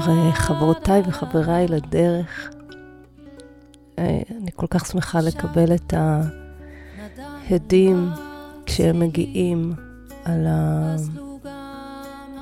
כבר 0.00 0.30
uh, 0.30 0.34
חברותיי 0.34 1.02
וחבריי 1.06 1.66
לדרך. 1.68 2.50
Uh, 3.96 4.00
אני 4.30 4.50
כל 4.54 4.66
כך 4.70 4.86
שמחה 4.86 5.20
לקבל 5.20 5.74
את 5.74 5.94
ההדים 7.50 8.10
כשהם 8.66 9.00
מגיעים 9.00 9.72
על 10.24 10.46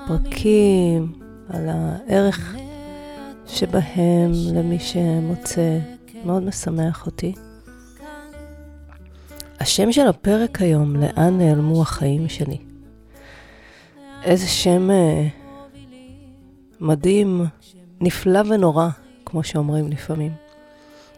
הפרקים, 0.07 1.13
על 1.51 1.69
הערך 1.69 2.55
שבהם 3.47 4.33
למי 4.55 4.79
שמוצא. 4.79 5.79
מאוד 6.25 6.43
משמח 6.43 7.07
אותי. 7.07 7.35
השם 9.61 9.93
של 9.93 10.07
הפרק 10.07 10.63
היום, 10.63 10.97
לאן 10.97 11.39
נעלמו 11.39 11.83
החיים 11.83 12.29
שלי. 12.29 12.59
איזה 14.25 14.47
שם 14.47 14.91
אה, 14.91 15.27
מדהים, 16.81 17.45
נפלא 18.01 18.41
ונורא, 18.49 18.89
כמו 19.27 19.45
שאומרים 19.45 19.89
לפעמים. 19.89 20.33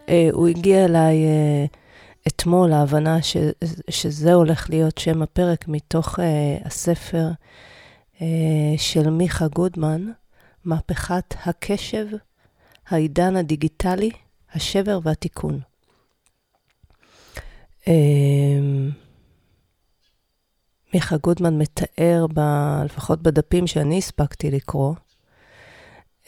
אה, 0.09 0.29
הוא 0.32 0.48
הגיע 0.48 0.85
אליי 0.85 1.24
אה, 1.24 1.65
אתמול, 2.29 2.73
ההבנה 2.73 3.23
ש, 3.23 3.37
שזה 3.90 4.34
הולך 4.34 4.71
להיות 4.71 4.99
שם 4.99 5.23
הפרק 5.23 5.68
מתוך 5.68 6.21
אה, 6.21 6.59
הספר 6.65 7.29
אה, 8.21 8.74
של 8.77 9.10
מיכה 9.10 9.49
גודמן, 9.49 10.10
מהפכת 10.65 11.34
הקשב, 11.46 12.07
העידן 12.88 13.37
הדיגיטלי, 13.37 14.10
השבר 14.54 14.99
והתיקון. 15.02 15.60
אה, 17.88 17.95
מיכה 20.95 21.16
גודמן 21.16 21.59
מתאר, 21.59 22.27
ב, 22.34 22.40
לפחות 22.84 23.23
בדפים 23.23 23.66
שאני 23.66 23.99
הספקתי 23.99 24.51
לקרוא, 24.51 24.95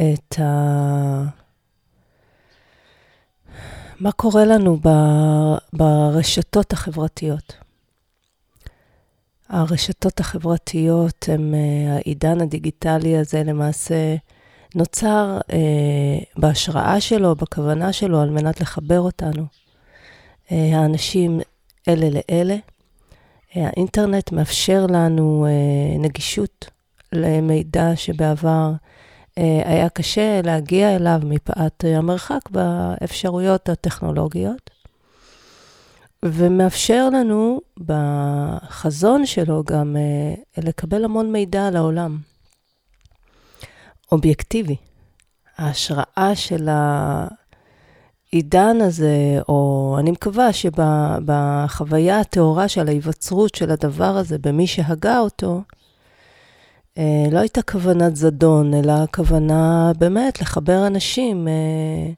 את 0.01 0.39
ה... 0.39 1.25
מה 4.01 4.13
קורה 4.13 4.45
לנו 4.45 4.79
ב, 4.83 4.89
ברשתות 5.73 6.73
החברתיות. 6.73 7.57
הרשתות 9.49 10.21
החברתיות 10.21 11.29
הם, 11.29 11.55
אה, 11.55 11.97
העידן 11.97 12.41
הדיגיטלי 12.41 13.17
הזה 13.17 13.43
למעשה 13.45 14.17
נוצר 14.75 15.39
אה, 15.53 16.19
בהשראה 16.37 17.01
שלו, 17.01 17.35
בכוונה 17.35 17.93
שלו, 17.93 18.21
על 18.21 18.31
מנת 18.31 18.61
לחבר 18.61 19.01
אותנו. 19.01 19.45
אה, 20.53 20.79
האנשים 20.79 21.41
אלה 21.89 22.07
לאלה. 22.11 22.57
האינטרנט 23.55 24.33
מאפשר 24.33 24.87
לנו 24.87 25.47
אה, 25.47 25.99
נגישות 25.99 26.71
למידע 27.12 27.97
שבעבר 27.97 28.73
אה, 28.73 28.89
היה 29.64 29.89
קשה 29.89 30.41
להגיע 30.44 30.97
אליו 30.97 31.20
מפאת 31.25 31.84
המרחק 31.97 32.50
באפשרויות 32.50 33.69
הטכנולוגיות, 33.69 34.70
ומאפשר 36.25 37.08
לנו 37.12 37.61
בחזון 37.78 39.27
שלו 39.27 39.62
גם 39.66 39.97
אה, 39.97 40.62
לקבל 40.62 41.04
המון 41.04 41.32
מידע 41.32 41.66
על 41.66 41.77
העולם. 41.77 42.19
אובייקטיבי. 44.12 44.77
ההשראה 45.59 46.32
של 46.34 46.69
העידן 48.32 48.81
הזה, 48.81 49.41
או 49.48 49.97
אני 49.98 50.10
מקווה 50.10 50.53
שבחוויה 50.53 52.21
הטהורה 52.21 52.69
של 52.69 52.88
ההיווצרות 52.88 53.54
של 53.54 53.71
הדבר 53.71 54.16
הזה, 54.16 54.38
במי 54.38 54.66
שהגה 54.66 55.19
אותו, 55.19 55.56
אה, 55.56 55.78
לא 57.31 57.38
הייתה 57.38 57.62
כוונת 57.62 58.16
זדון, 58.16 58.75
אלא 58.75 58.94
כוונה 59.14 59.92
באמת 59.98 60.41
לחבר 60.41 60.86
אנשים. 60.86 61.48
אה, 61.48 62.12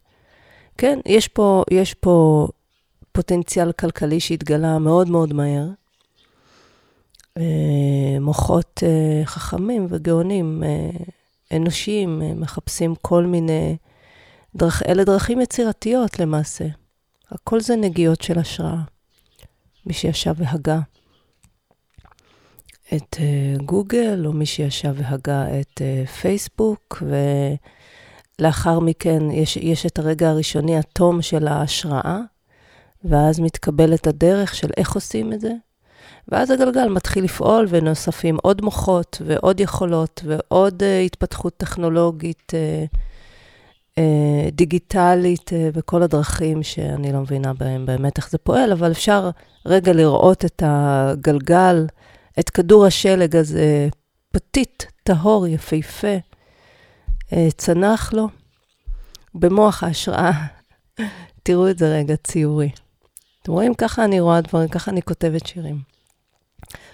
כן, 0.79 0.99
יש 1.07 1.29
פה, 1.29 1.65
יש 1.71 1.95
פה 1.95 2.47
פוטנציאל 3.13 3.73
כלכלי 3.73 4.21
שהתגלה 4.21 4.79
מאוד 4.79 5.11
מאוד 5.11 5.33
מהר. 5.33 5.67
אה, 7.37 8.21
מוחות 8.21 8.83
חכמים 9.25 9.87
וגאונים 9.91 10.63
אנושיים 11.53 12.23
מחפשים 12.41 12.95
כל 13.03 13.25
מיני 13.25 13.77
דרך, 14.55 14.83
אלה 14.83 15.05
דרכים 15.05 15.41
יצירתיות 15.41 16.19
למעשה. 16.19 16.67
הכל 17.31 17.61
זה 17.61 17.77
נגיעות 17.77 18.21
של 18.21 18.39
השראה. 18.39 18.81
מי 19.87 19.93
שישב 19.93 20.35
והגה 20.37 20.81
את 22.95 23.17
uh, 23.17 23.63
גוגל, 23.63 24.23
או 24.27 24.33
מי 24.33 24.47
שישב 24.47 24.95
והגה 24.97 25.61
את 25.61 25.81
uh, 25.81 26.09
פייסבוק, 26.09 27.03
ולאחר 28.39 28.81
מכן 28.81 29.31
יש, 29.31 29.57
יש 29.57 29.87
את 29.87 29.99
הרגע 29.99 30.31
הראשוני, 30.31 30.79
התום 30.79 31.23
של 31.23 31.49
ההשראה, 31.49 32.19
ואז 33.05 33.41
מתקבלת 33.41 34.07
הדרך 34.07 34.55
של 34.55 34.69
איך 34.77 34.95
עושים 34.95 35.33
את 35.33 35.41
זה, 35.41 35.53
ואז 36.29 36.51
הגלגל 36.51 36.89
מתחיל 36.89 37.25
לפעול 37.25 37.67
ונוספים 37.69 38.37
עוד 38.43 38.63
מוחות 38.63 39.23
ועוד 39.27 39.61
יכולות 39.61 40.23
ועוד 40.27 40.83
uh, 40.83 41.07
התפתחות 41.07 41.57
טכנולוגית, 41.57 42.53
uh, 42.53 42.97
uh, 43.97 44.01
דיגיטלית, 44.53 45.49
uh, 45.49 45.53
וכל 45.73 46.03
הדרכים 46.03 46.63
שאני 46.63 47.13
לא 47.13 47.21
מבינה 47.21 47.55
בהם 47.55 47.87
באמת 47.87 48.19
איך 48.19 48.31
זה 48.31 48.39
פועל, 48.39 48.73
אבל 48.73 48.91
אפשר 48.91 49.31
רגע 49.67 49.93
לראות 49.93 50.45
את 50.45 50.63
הגלגל, 50.67 51.87
את 52.41 52.51
כדור 52.51 52.87
השלג 52.87 53.37
הזה, 53.37 53.89
פתית, 54.33 54.87
טהור, 55.03 55.47
יפהפה, 55.47 56.17
uh, 57.27 57.35
צנח 57.57 58.13
לו 58.13 58.29
במוח 59.35 59.83
ההשראה. 59.83 60.33
תראו 61.43 61.71
את 61.71 61.79
זה 61.79 61.95
רגע, 61.95 62.17
ציורי. 62.17 62.71
אתם 63.43 63.53
רואים? 63.53 63.75
ככה 63.75 64.05
אני 64.05 64.21
רואה 64.21 64.41
דברים, 64.41 64.69
ככה 64.69 64.91
אני 64.91 65.03
כותבת 65.03 65.47
שירים. 65.47 65.81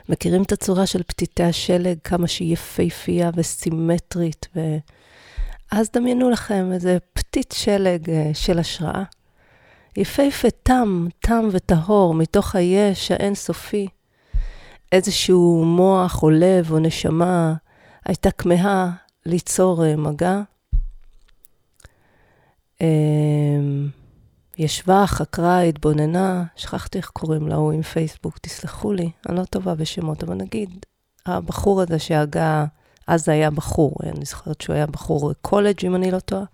מכירים 0.08 0.42
את 0.42 0.52
הצורה 0.52 0.86
של 0.86 1.02
פתיתי 1.02 1.42
השלג, 1.42 1.98
כמה 2.04 2.28
שהיא 2.28 2.52
יפהפייה 2.52 3.30
וסימטרית, 3.34 4.48
ואז 4.56 5.90
דמיינו 5.92 6.30
לכם 6.30 6.72
איזה 6.72 6.98
פתית 7.12 7.54
שלג 7.56 8.10
אה, 8.10 8.30
של 8.34 8.58
השראה. 8.58 9.02
יפהפה, 9.96 10.48
תם, 10.62 11.06
תם 11.20 11.48
וטהור, 11.52 12.14
מתוך 12.14 12.54
היש 12.54 13.10
האינסופי. 13.10 13.88
איזשהו 14.92 15.64
מוח 15.64 16.22
או 16.22 16.30
לב 16.30 16.72
או 16.72 16.78
נשמה 16.78 17.54
הייתה 18.04 18.30
כמהה 18.30 18.90
ליצור 19.26 19.84
אה, 19.84 19.96
מגע. 19.96 20.40
אמ, 22.80 23.88
ישבה, 24.58 25.04
חקרה, 25.06 25.60
התבוננה, 25.60 26.44
שכחתי 26.56 26.98
איך 26.98 27.08
קוראים 27.08 27.48
לה, 27.48 27.54
הוא 27.54 27.72
עם 27.72 27.82
פייסבוק, 27.82 28.38
תסלחו 28.38 28.92
לי, 28.92 29.10
אני 29.28 29.36
לא 29.36 29.44
טובה 29.44 29.74
בשמות, 29.74 30.22
אבל 30.22 30.34
נגיד, 30.34 30.86
הבחור 31.26 31.82
הזה 31.82 31.98
שהגה, 31.98 32.64
אז 33.06 33.24
זה 33.24 33.32
היה 33.32 33.50
בחור, 33.50 33.94
אני 34.02 34.24
זוכרת 34.24 34.60
שהוא 34.60 34.76
היה 34.76 34.86
בחור 34.86 35.32
קולג', 35.42 35.86
אם 35.86 35.94
אני 35.94 36.10
לא 36.10 36.18
טועה. 36.18 36.44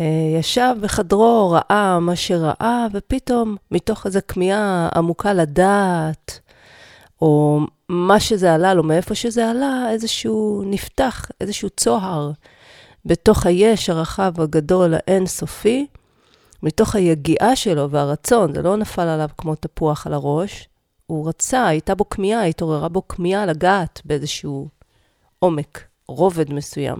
אה, 0.00 0.36
ישב 0.38 0.74
בחדרו, 0.80 1.50
ראה 1.50 2.00
מה 2.00 2.16
שראה, 2.16 2.86
ופתאום, 2.92 3.56
מתוך 3.70 4.06
איזו 4.06 4.20
כמיהה 4.28 4.88
עמוקה 4.94 5.32
לדעת, 5.32 6.40
או 7.22 7.60
מה 7.88 8.20
שזה 8.20 8.54
עלה 8.54 8.74
לו, 8.74 8.82
מאיפה 8.82 9.14
שזה 9.14 9.50
עלה, 9.50 9.86
איזשהו 9.90 10.62
נפתח, 10.66 11.30
איזשהו 11.40 11.70
צוהר 11.70 12.30
בתוך 13.04 13.46
היש 13.46 13.90
הרחב, 13.90 14.40
הגדול, 14.40 14.94
האינסופי, 14.94 15.86
מתוך 16.62 16.94
היגיעה 16.94 17.56
שלו 17.56 17.90
והרצון, 17.90 18.54
זה 18.54 18.62
לא 18.62 18.76
נפל 18.76 19.02
עליו 19.02 19.28
כמו 19.38 19.54
תפוח 19.54 20.06
על 20.06 20.12
הראש, 20.12 20.68
הוא 21.06 21.28
רצה, 21.28 21.66
הייתה 21.66 21.94
בו 21.94 22.08
כמיהה, 22.08 22.44
התעוררה 22.44 22.88
בו 22.88 23.08
כמיהה 23.08 23.46
לגעת 23.46 24.00
באיזשהו 24.04 24.68
עומק, 25.38 25.84
רובד 26.08 26.52
מסוים. 26.52 26.96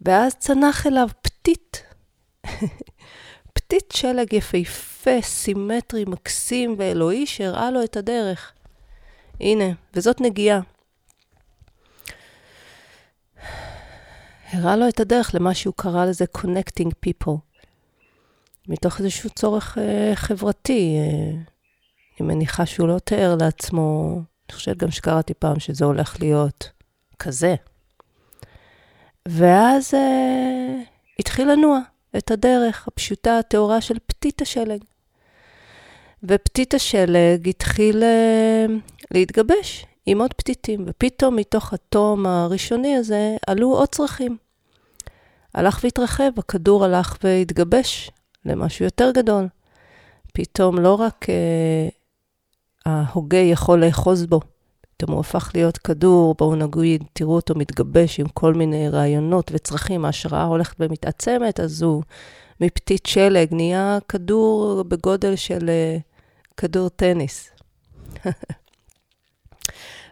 ואז 0.00 0.34
צנח 0.34 0.86
אליו 0.86 1.08
פתית, 1.22 1.82
פתית 3.54 3.92
שלג 3.92 4.32
יפהפה, 4.32 5.22
סימטרי, 5.22 6.04
מקסים 6.04 6.74
ואלוהי, 6.78 7.26
שהראה 7.26 7.70
לו 7.70 7.84
את 7.84 7.96
הדרך. 7.96 8.52
הנה, 9.44 9.64
וזאת 9.94 10.20
נגיעה. 10.20 10.60
הראה 14.52 14.76
לו 14.76 14.88
את 14.88 15.00
הדרך 15.00 15.34
למה 15.34 15.54
שהוא 15.54 15.74
קרא 15.76 16.04
לזה 16.04 16.24
Connecting 16.38 16.90
People. 17.06 17.36
מתוך 18.68 19.00
איזשהו 19.00 19.30
צורך 19.30 19.78
אה, 19.78 20.12
חברתי. 20.14 20.96
אה, 20.98 21.36
אני 22.20 22.28
מניחה 22.28 22.66
שהוא 22.66 22.88
לא 22.88 22.98
תיאר 22.98 23.36
לעצמו, 23.40 24.14
אני 24.14 24.54
חושבת 24.54 24.76
גם 24.76 24.90
שקראתי 24.90 25.34
פעם 25.34 25.60
שזה 25.60 25.84
הולך 25.84 26.20
להיות 26.20 26.70
כזה. 27.18 27.54
ואז 29.28 29.94
אה, 29.94 30.82
התחיל 31.18 31.52
לנוע 31.52 31.80
את 32.16 32.30
הדרך 32.30 32.88
הפשוטה, 32.88 33.38
הטהורה 33.38 33.80
של 33.80 33.96
פתית 34.06 34.42
השלג. 34.42 34.84
ופתית 36.24 36.74
השלג 36.74 37.48
התחיל 37.48 38.02
אה, 38.02 38.66
להתגבש 39.10 39.86
עם 40.06 40.20
עוד 40.20 40.34
פתיתים, 40.34 40.84
ופתאום 40.86 41.36
מתוך 41.36 41.72
התום 41.72 42.26
הראשוני 42.26 42.96
הזה 42.96 43.36
עלו 43.46 43.76
עוד 43.76 43.88
צרכים. 43.88 44.36
הלך 45.54 45.80
והתרחב, 45.84 46.30
הכדור 46.38 46.84
הלך 46.84 47.16
והתגבש 47.24 48.10
למשהו 48.44 48.84
יותר 48.84 49.10
גדול. 49.14 49.48
פתאום 50.32 50.78
לא 50.78 50.94
רק 50.94 51.26
אה, 51.28 51.88
ההוגה 52.86 53.38
יכול 53.38 53.84
לאחוז 53.84 54.26
בו, 54.26 54.40
פתאום 54.80 55.10
הוא 55.10 55.20
הפך 55.20 55.50
להיות 55.54 55.78
כדור, 55.78 56.34
בואו 56.38 56.54
נגיד, 56.54 57.04
תראו 57.12 57.34
אותו 57.34 57.54
מתגבש 57.54 58.20
עם 58.20 58.26
כל 58.28 58.54
מיני 58.54 58.88
רעיונות 58.88 59.50
וצרכים, 59.54 60.04
ההשראה 60.04 60.44
הולכת 60.44 60.76
ומתעצמת, 60.80 61.60
אז 61.60 61.82
הוא 61.82 62.02
מפתית 62.60 63.06
שלג 63.06 63.54
נהיה 63.54 63.98
כדור 64.08 64.82
בגודל 64.88 65.36
של 65.36 65.58
uh, 65.58 66.13
כדור 66.56 66.88
טניס. 66.88 67.50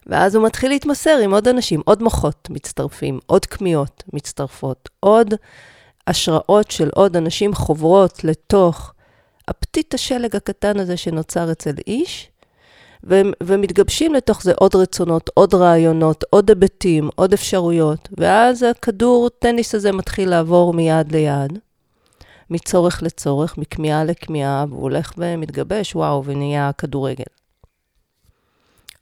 ואז 0.07 0.35
הוא 0.35 0.47
מתחיל 0.47 0.71
להתמסר 0.71 1.19
עם 1.19 1.35
עוד 1.35 1.49
אנשים, 1.49 1.81
עוד 1.85 2.03
מוחות 2.03 2.49
מצטרפים, 2.51 3.19
עוד 3.27 3.47
כמיהות 3.47 4.03
מצטרפות, 4.13 4.89
עוד 5.01 5.35
השראות 6.07 6.71
של 6.71 6.91
עוד 6.95 7.17
אנשים 7.17 7.55
חוברות 7.55 8.25
לתוך 8.25 8.93
הפתית 9.49 9.95
השלג 9.95 10.37
הקטן 10.37 10.79
הזה 10.79 10.97
שנוצר 10.97 11.53
אצל 11.53 11.75
איש, 11.87 12.29
ומתגבשים 13.43 14.15
לתוך 14.15 14.43
זה 14.43 14.53
עוד 14.57 14.77
רצונות, 14.77 15.31
עוד 15.35 15.55
רעיונות, 15.55 16.25
עוד 16.31 16.49
היבטים, 16.49 17.11
עוד 17.15 17.33
אפשרויות, 17.33 18.09
ואז 18.19 18.63
הכדור 18.63 19.29
טניס 19.39 19.75
הזה 19.75 19.93
מתחיל 19.93 20.31
לעבור 20.31 20.75
מיד 20.75 21.13
ליד, 21.13 21.59
מצורך 22.51 23.03
לצורך, 23.03 23.59
מכמיהה 23.59 24.05
לכמיהה, 24.05 24.65
והוא 24.69 24.83
הולך 24.83 25.13
ומתגבש, 25.19 25.95
וואו, 25.97 26.25
ונהיה 26.25 26.71
כדורגל. 26.79 27.25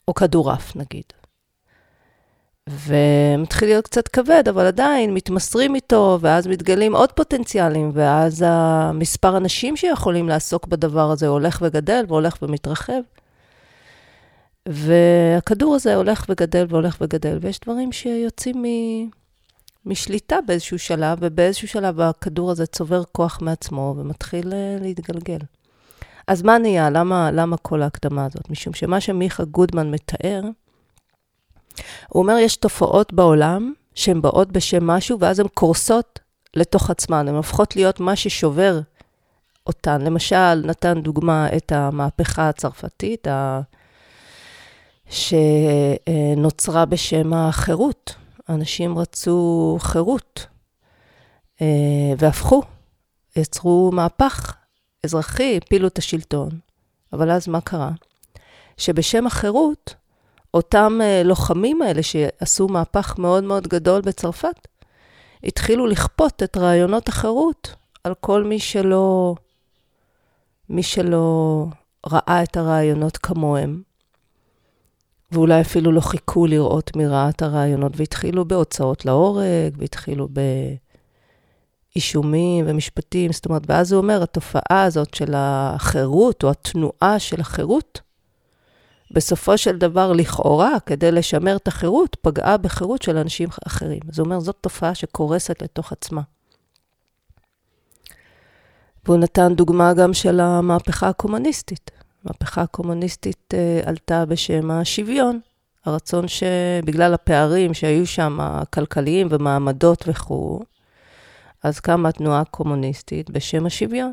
או 0.08 0.14
כדורעף, 0.14 0.76
נגיד. 0.76 1.04
ומתחיל 2.68 3.68
להיות 3.68 3.84
קצת 3.84 4.08
כבד, 4.08 4.48
אבל 4.48 4.66
עדיין 4.66 5.14
מתמסרים 5.14 5.74
איתו, 5.74 6.18
ואז 6.20 6.46
מתגלים 6.46 6.96
עוד 6.96 7.12
פוטנציאלים, 7.12 7.90
ואז 7.94 8.44
המספר 8.46 9.36
אנשים 9.36 9.76
שיכולים 9.76 10.28
לעסוק 10.28 10.66
בדבר 10.66 11.10
הזה 11.10 11.26
הולך 11.26 11.58
וגדל 11.62 12.04
והולך 12.08 12.36
ומתרחב. 12.42 13.00
והכדור 14.68 15.74
הזה 15.74 15.94
הולך 15.94 16.26
וגדל 16.28 16.66
והולך 16.68 16.96
וגדל, 17.00 17.38
ויש 17.40 17.60
דברים 17.60 17.92
שיוצאים 17.92 18.62
מ... 18.62 19.19
משליטה 19.86 20.36
באיזשהו 20.46 20.78
שלב, 20.78 21.18
ובאיזשהו 21.20 21.68
שלב 21.68 22.00
הכדור 22.00 22.50
הזה 22.50 22.66
צובר 22.66 23.02
כוח 23.12 23.38
מעצמו 23.42 23.94
ומתחיל 23.98 24.52
אה, 24.52 24.76
להתגלגל. 24.80 25.38
אז 26.26 26.42
מה 26.42 26.58
נהיה? 26.58 26.90
למה, 26.90 27.30
למה 27.30 27.56
כל 27.56 27.82
ההקדמה 27.82 28.24
הזאת? 28.24 28.50
משום 28.50 28.74
שמה 28.74 29.00
שמיכה 29.00 29.44
גודמן 29.44 29.90
מתאר, 29.90 30.42
הוא 32.08 32.22
אומר, 32.22 32.36
יש 32.38 32.56
תופעות 32.56 33.12
בעולם 33.12 33.72
שהן 33.94 34.22
באות 34.22 34.52
בשם 34.52 34.86
משהו, 34.86 35.20
ואז 35.20 35.40
הן 35.40 35.46
קורסות 35.54 36.18
לתוך 36.56 36.90
עצמן, 36.90 37.28
הן 37.28 37.34
הופכות 37.34 37.76
להיות 37.76 38.00
מה 38.00 38.16
ששובר 38.16 38.80
אותן. 39.66 40.00
למשל, 40.00 40.54
נתן 40.54 41.00
דוגמה 41.02 41.48
את 41.56 41.72
המהפכה 41.72 42.48
הצרפתית, 42.48 43.26
שנוצרה 45.10 46.84
בשם 46.84 47.32
החירות. 47.32 48.14
אנשים 48.50 48.98
רצו 48.98 49.76
חירות, 49.80 50.46
אה, 51.60 51.66
והפכו, 52.18 52.62
יצרו 53.36 53.90
מהפך 53.94 54.56
אזרחי, 55.04 55.58
הפילו 55.62 55.86
את 55.88 55.98
השלטון. 55.98 56.50
אבל 57.12 57.30
אז 57.30 57.48
מה 57.48 57.60
קרה? 57.60 57.90
שבשם 58.76 59.26
החירות, 59.26 59.94
אותם 60.54 60.98
אה, 61.02 61.22
לוחמים 61.24 61.82
האלה 61.82 62.02
שעשו 62.02 62.68
מהפך 62.68 63.18
מאוד 63.18 63.44
מאוד 63.44 63.68
גדול 63.68 64.00
בצרפת, 64.00 64.68
התחילו 65.44 65.86
לכפות 65.86 66.42
את 66.42 66.56
רעיונות 66.56 67.08
החירות 67.08 67.74
על 68.04 68.14
כל 68.20 68.44
מי 68.44 68.58
שלא, 68.58 69.34
מי 70.68 70.82
שלא 70.82 71.66
ראה 72.06 72.42
את 72.42 72.56
הרעיונות 72.56 73.16
כמוהם. 73.16 73.82
ואולי 75.32 75.60
אפילו 75.60 75.92
לא 75.92 76.00
חיכו 76.00 76.46
לראות 76.46 76.96
מרעת 76.96 77.42
הרעיונות, 77.42 77.92
והתחילו 77.96 78.44
בהוצאות 78.44 79.04
להורג, 79.04 79.76
והתחילו 79.76 80.28
באישומים 81.94 82.64
ומשפטים. 82.68 83.32
זאת 83.32 83.46
אומרת, 83.46 83.62
ואז 83.66 83.92
הוא 83.92 84.02
אומר, 84.02 84.22
התופעה 84.22 84.82
הזאת 84.82 85.14
של 85.14 85.32
החירות, 85.36 86.44
או 86.44 86.50
התנועה 86.50 87.18
של 87.18 87.40
החירות, 87.40 88.00
בסופו 89.10 89.58
של 89.58 89.78
דבר, 89.78 90.12
לכאורה, 90.12 90.80
כדי 90.86 91.12
לשמר 91.12 91.56
את 91.56 91.68
החירות, 91.68 92.16
פגעה 92.22 92.56
בחירות 92.56 93.02
של 93.02 93.16
אנשים 93.16 93.48
אחרים. 93.66 94.00
אז 94.12 94.18
הוא 94.18 94.24
אומר, 94.24 94.40
זאת 94.40 94.56
תופעה 94.60 94.94
שקורסת 94.94 95.62
לתוך 95.62 95.92
עצמה. 95.92 96.22
והוא 99.04 99.16
נתן 99.16 99.54
דוגמה 99.54 99.94
גם 99.94 100.14
של 100.14 100.40
המהפכה 100.40 101.08
הקומוניסטית. 101.08 101.90
המהפכה 102.24 102.62
הקומוניסטית 102.62 103.54
uh, 103.54 103.88
עלתה 103.88 104.26
בשם 104.26 104.70
השוויון. 104.70 105.40
הרצון 105.84 106.28
שבגלל 106.28 107.14
הפערים 107.14 107.74
שהיו 107.74 108.06
שם, 108.06 108.38
הכלכליים 108.40 109.26
ומעמדות 109.30 110.04
וכו', 110.06 110.60
אז 111.62 111.80
קמה 111.80 112.08
התנועה 112.08 112.40
הקומוניסטית 112.40 113.30
בשם 113.30 113.66
השוויון. 113.66 114.12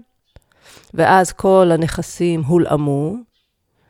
ואז 0.93 1.31
כל 1.31 1.69
הנכסים 1.73 2.43
הולאמו, 2.43 3.13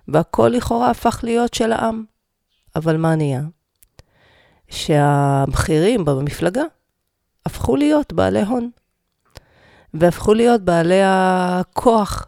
והכל 0.07 0.51
לכאורה 0.53 0.89
הפך 0.89 1.19
להיות 1.23 1.53
של 1.53 1.71
העם. 1.71 2.03
אבל 2.75 2.97
מה 2.97 3.15
נהיה? 3.15 3.41
שהבכירים 4.69 6.05
במפלגה 6.05 6.63
הפכו 7.45 7.75
להיות 7.75 8.13
בעלי 8.13 8.41
הון, 8.41 8.69
והפכו 9.93 10.33
להיות 10.33 10.61
בעלי 10.61 11.01
הכוח 11.03 12.27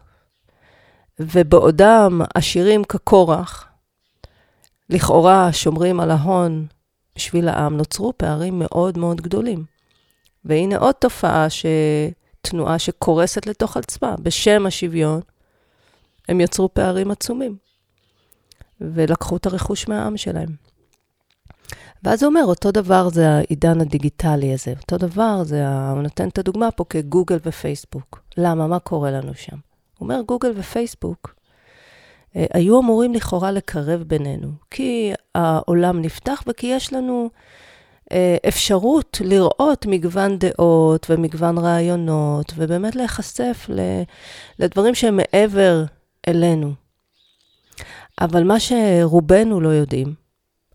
ובעודם 1.20 2.20
עשירים 2.34 2.84
כקורח, 2.84 3.66
לכאורה 4.90 5.52
שומרים 5.52 6.00
על 6.00 6.10
ההון 6.10 6.66
בשביל 7.16 7.48
העם, 7.48 7.76
נוצרו 7.76 8.12
פערים 8.16 8.58
מאוד 8.58 8.98
מאוד 8.98 9.20
גדולים. 9.20 9.64
והנה 10.44 10.76
עוד 10.76 10.94
תופעה, 10.94 11.50
ש... 11.50 11.66
תנועה 12.40 12.78
שקורסת 12.78 13.46
לתוך 13.46 13.76
עצמה. 13.76 14.14
בשם 14.22 14.66
השוויון, 14.66 15.20
הם 16.28 16.40
יצרו 16.40 16.74
פערים 16.74 17.10
עצומים, 17.10 17.56
ולקחו 18.80 19.36
את 19.36 19.46
הרכוש 19.46 19.88
מהעם 19.88 20.16
שלהם. 20.16 20.48
ואז 22.02 22.22
הוא 22.22 22.28
אומר, 22.30 22.44
אותו 22.44 22.70
דבר 22.70 23.08
זה 23.08 23.30
העידן 23.30 23.80
הדיגיטלי 23.80 24.52
הזה. 24.52 24.74
אותו 24.82 24.98
דבר 24.98 25.44
זה, 25.44 25.68
הוא 25.68 26.02
נותן 26.02 26.28
את 26.28 26.38
הדוגמה 26.38 26.70
פה 26.70 26.84
כגוגל 26.88 27.38
ופייסבוק. 27.44 28.22
למה? 28.36 28.66
מה 28.66 28.78
קורה 28.78 29.10
לנו 29.10 29.34
שם? 29.34 29.56
אומר, 30.00 30.20
גוגל 30.26 30.52
ופייסבוק 30.56 31.34
אה, 32.36 32.46
היו 32.54 32.80
אמורים 32.80 33.14
לכאורה 33.14 33.52
לקרב 33.52 34.02
בינינו, 34.02 34.48
כי 34.70 35.12
העולם 35.34 36.02
נפתח 36.02 36.42
וכי 36.46 36.66
יש 36.66 36.92
לנו 36.92 37.30
אה, 38.12 38.36
אפשרות 38.48 39.20
לראות 39.24 39.86
מגוון 39.86 40.38
דעות 40.38 41.06
ומגוון 41.10 41.58
רעיונות, 41.58 42.52
ובאמת 42.56 42.96
להיחשף 42.96 43.66
לדברים 44.58 44.94
שהם 44.94 45.16
מעבר 45.16 45.84
אלינו. 46.28 46.72
אבל 48.20 48.44
מה 48.44 48.56
שרובנו 48.60 49.60
לא 49.60 49.68
יודעים, 49.68 50.14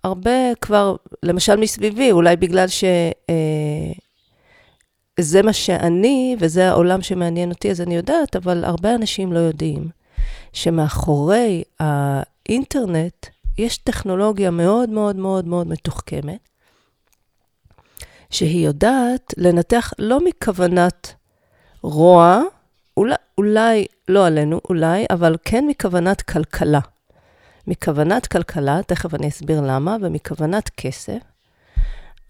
הרבה 0.03 0.55
כבר, 0.61 0.95
למשל 1.23 1.55
מסביבי, 1.55 2.11
אולי 2.11 2.35
בגלל 2.35 2.67
ש... 2.67 2.83
אה, 3.29 4.04
זה 5.19 5.41
מה 5.41 5.53
שאני, 5.53 6.35
וזה 6.39 6.69
העולם 6.69 7.01
שמעניין 7.01 7.49
אותי, 7.51 7.71
אז 7.71 7.81
אני 7.81 7.95
יודעת, 7.95 8.35
אבל 8.35 8.63
הרבה 8.63 8.95
אנשים 8.95 9.33
לא 9.33 9.39
יודעים 9.39 9.89
שמאחורי 10.53 11.63
האינטרנט 11.79 13.25
יש 13.57 13.77
טכנולוגיה 13.77 14.51
מאוד 14.51 14.89
מאוד 14.89 15.15
מאוד 15.15 15.47
מאוד 15.47 15.67
מתוחכמת, 15.67 16.49
שהיא 18.29 18.65
יודעת 18.65 19.33
לנתח 19.37 19.93
לא 19.99 20.19
מכוונת 20.25 21.13
רוע, 21.81 22.41
אולי, 22.97 23.15
אולי 23.37 23.85
לא 24.07 24.27
עלינו, 24.27 24.61
אולי, 24.69 25.05
אבל 25.09 25.35
כן 25.45 25.65
מכוונת 25.67 26.21
כלכלה. 26.21 26.79
מכוונת 27.67 28.27
כלכלה, 28.27 28.79
תכף 28.87 29.13
אני 29.13 29.27
אסביר 29.27 29.61
למה, 29.61 29.97
ומכוונת 30.01 30.69
כסף, 30.69 31.19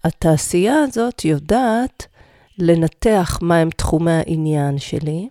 התעשייה 0.04 0.82
הזאת 0.82 1.24
יודעת 1.24 2.06
לנתח 2.58 3.38
מהם 3.42 3.70
תחומי 3.70 4.12
העניין 4.12 4.78
שלי, 4.78 5.28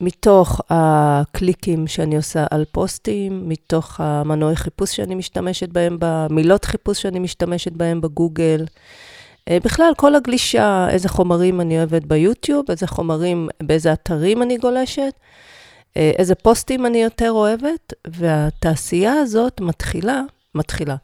מתוך 0.00 0.60
הקליקים 0.70 1.86
שאני 1.86 2.16
עושה 2.16 2.44
על 2.50 2.64
פוסטים, 2.72 3.48
מתוך 3.48 4.00
המנועי 4.00 4.56
חיפוש 4.56 4.96
שאני 4.96 5.14
משתמשת 5.14 5.68
בהם, 5.68 5.96
במילות 6.00 6.64
חיפוש 6.64 7.02
שאני 7.02 7.18
משתמשת 7.18 7.72
בהם 7.72 8.00
בגוגל. 8.00 8.64
אה, 9.48 9.58
בכלל, 9.64 9.92
כל 9.96 10.14
הגלישה, 10.14 10.86
איזה 10.90 11.08
חומרים 11.08 11.60
אני 11.60 11.78
אוהבת 11.78 12.04
ביוטיוב, 12.04 12.64
איזה 12.70 12.86
חומרים, 12.86 13.48
באיזה 13.62 13.92
אתרים 13.92 14.42
אני 14.42 14.58
גולשת, 14.58 15.12
אה, 15.96 16.12
איזה 16.18 16.34
פוסטים 16.34 16.86
אני 16.86 16.98
יותר 17.02 17.30
אוהבת, 17.30 17.92
והתעשייה 18.06 19.12
הזאת 19.12 19.60
מתחילה 19.60 20.22
מתחילה. 20.54 20.96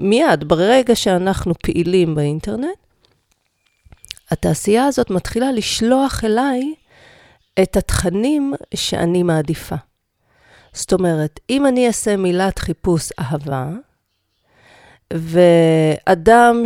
מיד, 0.00 0.44
ברגע 0.44 0.94
שאנחנו 0.94 1.54
פעילים 1.54 2.14
באינטרנט, 2.14 2.83
התעשייה 4.34 4.86
הזאת 4.86 5.10
מתחילה 5.10 5.52
לשלוח 5.52 6.24
אליי 6.24 6.74
את 7.62 7.76
התכנים 7.76 8.54
שאני 8.74 9.22
מעדיפה. 9.22 9.76
זאת 10.72 10.92
אומרת, 10.92 11.40
אם 11.50 11.66
אני 11.66 11.86
אעשה 11.86 12.16
מילת 12.16 12.58
חיפוש 12.58 13.12
אהבה, 13.18 13.68
ואדם 15.12 16.62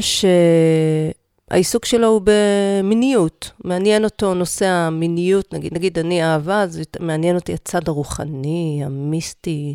שהעיסוק 1.51 1.85
שלו 1.85 2.09
הוא 2.09 2.23
במיניות, 2.25 3.51
מעניין 3.65 4.05
אותו 4.05 4.35
נושא 4.35 4.67
המיניות, 4.67 5.55
נגיד, 5.55 5.75
נגיד 5.75 5.99
אני 5.99 6.25
אהבה, 6.25 6.63
אז 6.63 6.81
מעניין 7.01 7.37
אותי 7.37 7.55
הצד 7.55 7.89
הרוחני, 7.89 8.83
המיסטי, 8.85 9.75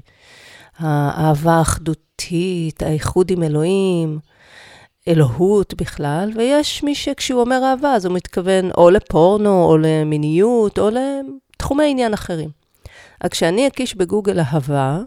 האהבה 0.78 1.54
האחדותית, 1.54 2.84
האיחוד 2.84 3.32
עם 3.32 3.44
אלוהים, 3.44 4.20
אלוהות 5.08 5.74
בכלל, 5.74 6.32
ויש 6.36 6.84
מי 6.84 6.96
שכשהוא 6.96 7.42
אומר 7.42 7.62
אהבה, 7.64 7.94
אז 7.94 8.06
הוא 8.06 8.16
מתכוון 8.16 8.72
או 8.78 8.90
לפורנו, 8.90 9.64
או 9.66 9.78
למיניות, 9.78 10.80
או 10.80 10.90
לתחומי 10.90 11.92
עניין 11.92 12.14
אחרים. 12.14 12.50
אז 13.22 13.30
כשאני 13.30 13.68
אקיש 13.68 13.96
בגוגל 13.96 14.40
אהבה, 14.40 15.00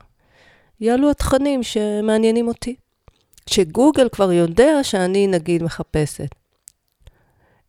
יעלו 0.81 1.11
התכנים 1.11 1.63
שמעניינים 1.63 2.49
אותי. 2.49 2.77
כשגוגל 3.47 4.09
כבר 4.09 4.33
יודע 4.33 4.85
שאני, 4.85 5.27
נגיד, 5.27 5.63
מחפשת. 5.63 6.35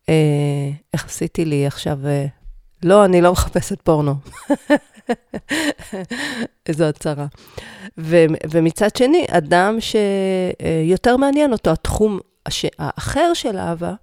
אה, 0.08 0.70
איך 0.94 1.04
עשיתי 1.04 1.44
לי 1.44 1.66
עכשיו? 1.66 2.06
אה, 2.06 2.26
לא, 2.82 3.04
אני 3.04 3.20
לא 3.20 3.32
מחפשת 3.32 3.82
פורנו. 3.82 4.14
איזו 6.68 6.84
הצהרה. 6.84 7.26
ו- 7.98 8.24
ומצד 8.50 8.96
שני, 8.96 9.26
אדם 9.30 9.76
שיותר 9.80 11.16
מעניין 11.16 11.52
אותו 11.52 11.70
התחום 11.70 12.18
האחר 12.78 13.34
של 13.34 13.56
אהבה, 13.56 13.94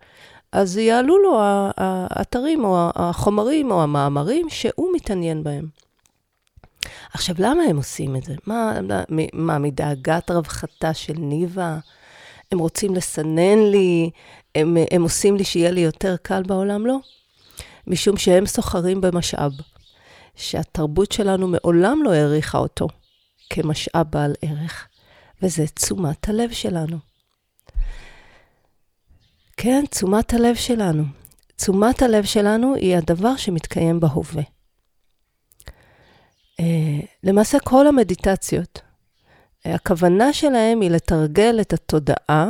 אז 0.51 0.77
יעלו 0.77 1.17
לו 1.17 1.37
האתרים 1.77 2.65
או 2.65 2.89
החומרים 2.95 3.71
או 3.71 3.83
המאמרים 3.83 4.49
שהוא 4.49 4.95
מתעניין 4.95 5.43
בהם. 5.43 5.67
עכשיו, 7.13 7.35
למה 7.39 7.63
הם 7.63 7.77
עושים 7.77 8.15
את 8.15 8.23
זה? 8.23 8.33
מה, 8.47 8.79
מה 9.33 9.57
מדאגת 9.57 10.31
רווחתה 10.31 10.93
של 10.93 11.13
ניבה? 11.17 11.77
הם 12.51 12.59
רוצים 12.59 12.95
לסנן 12.95 13.59
לי? 13.71 14.09
הם, 14.55 14.77
הם 14.91 15.03
עושים 15.03 15.35
לי 15.35 15.43
שיהיה 15.43 15.71
לי 15.71 15.81
יותר 15.81 16.15
קל 16.21 16.43
בעולם? 16.43 16.85
לא. 16.85 16.97
משום 17.87 18.17
שהם 18.17 18.45
סוחרים 18.45 19.01
במשאב, 19.01 19.51
שהתרבות 20.35 21.11
שלנו 21.11 21.47
מעולם 21.47 22.03
לא 22.03 22.13
העריכה 22.13 22.57
אותו 22.57 22.87
כמשאב 23.49 24.05
בעל 24.09 24.33
ערך, 24.41 24.87
וזה 25.41 25.67
תשומת 25.67 26.29
הלב 26.29 26.51
שלנו. 26.51 26.97
כן, 29.57 29.83
תשומת 29.89 30.33
הלב 30.33 30.55
שלנו. 30.55 31.03
תשומת 31.55 32.01
הלב 32.01 32.23
שלנו 32.23 32.75
היא 32.75 32.97
הדבר 32.97 33.35
שמתקיים 33.35 33.99
בהווה. 33.99 34.43
אה, 36.59 36.99
למעשה 37.23 37.59
כל 37.59 37.87
המדיטציות, 37.87 38.81
הכוונה 39.65 40.33
שלהם 40.33 40.81
היא 40.81 40.91
לתרגל 40.91 41.57
את 41.61 41.73
התודעה, 41.73 42.49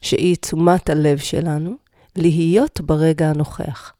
שהיא 0.00 0.36
תשומת 0.36 0.90
הלב 0.90 1.18
שלנו, 1.18 1.74
להיות 2.16 2.80
ברגע 2.80 3.30
הנוכח. 3.30 3.92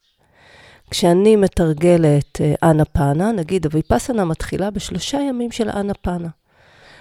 כשאני 0.90 1.36
מתרגלת 1.36 2.40
אה, 2.40 2.70
אנה 2.70 2.84
פאנה, 2.84 3.32
נגיד 3.32 3.66
הוויפסנה 3.66 4.24
מתחילה 4.24 4.70
בשלושה 4.70 5.18
ימים 5.18 5.50
של 5.50 5.68
אנה 5.68 5.94
פאנה. 5.94 6.28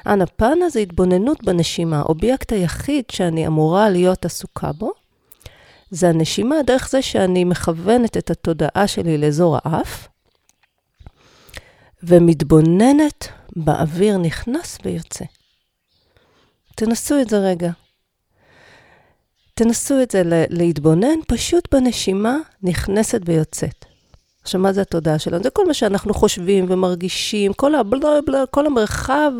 אנה 0.08 0.26
פאנה 0.26 0.70
זה 0.70 0.80
התבוננות 0.80 1.44
בנשימה. 1.44 2.00
האובייקט 2.00 2.52
היחיד 2.52 3.06
שאני 3.12 3.48
אמורה 3.48 3.90
להיות 3.90 4.26
עסוקה 4.26 4.72
בו, 4.72 4.92
זה 5.90 6.10
הנשימה 6.10 6.56
דרך 6.66 6.90
זה 6.90 7.02
שאני 7.02 7.44
מכוונת 7.44 8.18
את 8.18 8.32
התודעה 8.32 8.88
שלי 8.88 9.18
לאזור 9.18 9.58
האף, 9.64 10.08
ומתבוננת 12.04 13.28
באוויר 13.56 14.18
נכנס 14.18 14.78
ויוצא. 14.86 15.26
תנסו 16.76 17.22
את 17.22 17.30
זה 17.30 17.38
רגע. 17.40 17.72
תנסו 19.60 20.02
את 20.02 20.12
זה 20.12 20.22
להתבונן 20.50 21.20
פשוט 21.28 21.76
בנשימה 21.76 22.38
נכנסת 22.64 23.22
ויוצאת. 23.26 23.86
עכשיו, 24.42 24.62
מה 24.62 24.74
זה 24.74 24.82
התודעה 24.82 25.20
שלנו? 25.20 25.44
זה 25.44 25.50
כל 25.50 25.68
מה 25.68 25.74
שאנחנו 25.74 26.14
חושבים 26.14 26.66
ומרגישים, 26.70 27.54
כל, 27.54 27.76
הבלה, 27.76 28.22
בלה, 28.26 28.44
כל 28.52 28.66
המרחב 28.66 29.32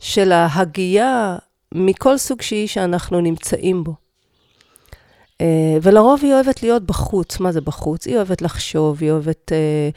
של 0.00 0.32
ההגייה 0.32 1.36
מכל 1.74 2.18
סוג 2.18 2.42
שהיא 2.42 2.68
שאנחנו 2.68 3.20
נמצאים 3.20 3.84
בו. 3.84 3.94
אה, 5.40 5.78
ולרוב 5.82 6.20
היא 6.22 6.34
אוהבת 6.34 6.62
להיות 6.62 6.82
בחוץ. 6.82 7.40
מה 7.40 7.52
זה 7.52 7.60
בחוץ? 7.60 8.06
היא 8.06 8.16
אוהבת 8.16 8.42
לחשוב, 8.42 8.98
היא 9.00 9.10
אוהבת 9.10 9.52
uh, 9.52 9.96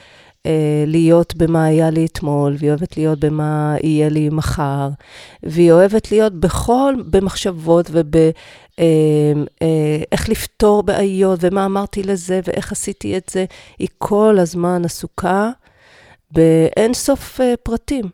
להיות 0.88 1.36
במה 1.36 1.66
היה 1.66 1.90
לי 1.90 2.06
אתמול, 2.06 2.56
והיא 2.60 2.70
אוהבת 2.70 2.98
להיות 2.98 3.20
במה 3.20 3.76
יהיה 3.84 4.10
לי 4.10 4.30
מחר, 4.30 4.90
והיא 5.44 5.72
אוהבת 5.72 6.12
להיות 6.12 6.34
בכל, 6.34 6.94
במחשבות 7.10 7.90
וב... 7.92 8.16
uh, 8.72 8.84
uh, 9.60 9.64
איך 10.12 10.30
לפתור 10.30 10.84
בעיות, 10.84 11.40
ומה 11.42 11.66
אמרתי 11.66 12.04
לזה, 12.04 12.40
ואיך 12.44 12.72
עשיתי 12.72 13.18
את 13.18 13.30
זה. 13.30 13.46
היא 13.80 13.88
כל 13.98 14.38
הזמן 14.40 14.86
עסוקה 14.86 15.50
באין 16.32 16.94
סוף 16.94 17.40
uh, 17.40 17.44
פרטים. 17.64 18.06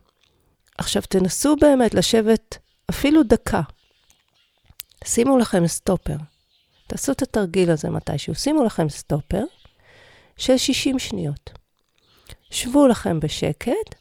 עכשיו, 0.78 1.02
תנסו 1.10 1.56
באמת 1.56 1.94
לשבת 1.94 2.58
אפילו 2.90 3.24
דקה. 3.24 3.62
שימו 5.04 5.38
לכם 5.38 5.68
סטופר. 5.68 6.16
תעשו 6.88 7.12
את 7.12 7.22
התרגיל 7.22 7.72
הזה 7.72 7.90
מתישהו. 7.90 8.36
שימו 8.36 8.64
לכם 8.64 8.90
סטופר 8.90 9.44
של 10.38 10.58
60 10.58 11.00
שניות. 11.00 11.50
שבו 12.50 12.88
לכם 12.88 13.20
בשקט 13.20 13.96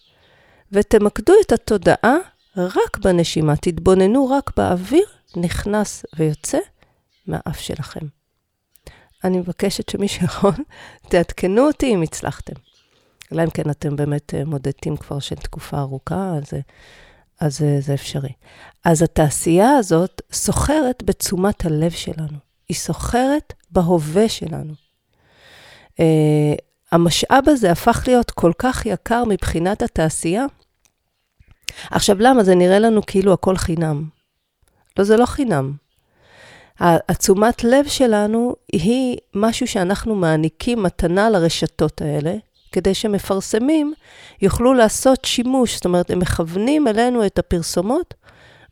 ותמקדו 0.72 1.32
את 1.46 1.52
התודעה 1.52 2.16
רק 2.56 2.98
בנשימה. 2.98 3.56
תתבוננו 3.56 4.28
רק 4.28 4.50
באוויר 4.56 5.06
נכנס 5.36 6.04
ויוצא 6.16 6.58
מהאף 7.26 7.60
שלכם. 7.60 8.06
אני 9.24 9.38
מבקשת 9.38 9.88
שמי 9.88 10.08
שיכול, 10.08 10.54
תעדכנו 11.10 11.66
אותי 11.66 11.94
אם 11.94 12.02
הצלחתם. 12.02 12.54
אלא 13.32 13.42
אם 13.42 13.50
כן 13.50 13.70
אתם 13.70 13.96
באמת 13.96 14.34
אה, 14.34 14.44
מודדים 14.44 14.96
כבר 14.96 15.18
של 15.18 15.36
תקופה 15.36 15.78
ארוכה, 15.78 16.32
אז, 16.36 16.52
אז 17.40 17.62
אה, 17.62 17.80
זה 17.80 17.94
אפשרי. 17.94 18.32
אז 18.84 19.02
התעשייה 19.02 19.70
הזאת 19.70 20.22
סוחרת 20.32 21.02
בתשומת 21.02 21.64
הלב 21.64 21.90
שלנו. 21.90 22.38
היא 22.68 22.76
סוחרת 22.76 23.52
בהווה 23.70 24.28
שלנו. 24.28 24.74
המשאב 26.92 27.44
הזה 27.46 27.70
הפך 27.70 28.04
להיות 28.06 28.30
כל 28.30 28.52
כך 28.58 28.86
יקר 28.86 29.24
מבחינת 29.24 29.82
התעשייה. 29.82 30.44
עכשיו, 31.90 32.16
למה? 32.20 32.44
זה 32.44 32.54
נראה 32.54 32.78
לנו 32.78 33.00
כאילו 33.06 33.32
הכל 33.32 33.56
חינם. 33.56 34.04
לא, 34.98 35.04
זה 35.04 35.16
לא 35.16 35.26
חינם. 35.26 35.72
התשומת 36.80 37.64
לב 37.64 37.88
שלנו 37.88 38.54
היא 38.72 39.18
משהו 39.34 39.66
שאנחנו 39.66 40.14
מעניקים 40.14 40.82
מתנה 40.82 41.30
לרשתות 41.30 42.00
האלה, 42.00 42.34
כדי 42.72 42.94
שמפרסמים 42.94 43.92
יוכלו 44.42 44.74
לעשות 44.74 45.24
שימוש. 45.24 45.74
זאת 45.74 45.84
אומרת, 45.84 46.10
הם 46.10 46.18
מכוונים 46.18 46.88
אלינו 46.88 47.26
את 47.26 47.38
הפרסומות 47.38 48.14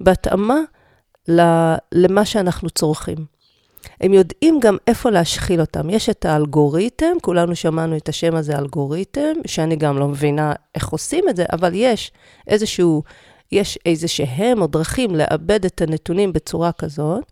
בהתאמה 0.01 0.59
למה 1.93 2.25
שאנחנו 2.25 2.71
צורכים. 2.71 3.34
הם 4.01 4.15
יודעים 4.15 4.61
גם 4.61 4.77
איפה 4.87 5.11
להשחיל 5.11 5.61
אותם. 5.61 5.91
יש 5.91 6.09
את 6.09 6.25
האלגוריתם, 6.25 7.17
כולנו 7.23 7.57
שמענו 7.57 7.97
את 7.97 8.09
השם 8.09 8.37
הזה 8.37 8.59
אלגוריתם, 8.59 9.33
שאני 9.47 9.77
גם 9.77 9.99
לא 9.99 10.09
מבינה 10.09 10.53
איך 10.75 10.89
עושים 10.89 11.25
את 11.29 11.37
זה, 11.37 11.45
אבל 11.53 11.71
יש 11.75 12.13
איזשהו, 12.47 13.03
יש 13.53 13.79
איזה 13.87 14.09
שהם 14.09 14.63
או 14.63 14.67
דרכים 14.67 15.15
לאבד 15.15 15.65
את 15.65 15.83
הנתונים 15.83 16.33
בצורה 16.33 16.73
כזאת, 16.73 17.25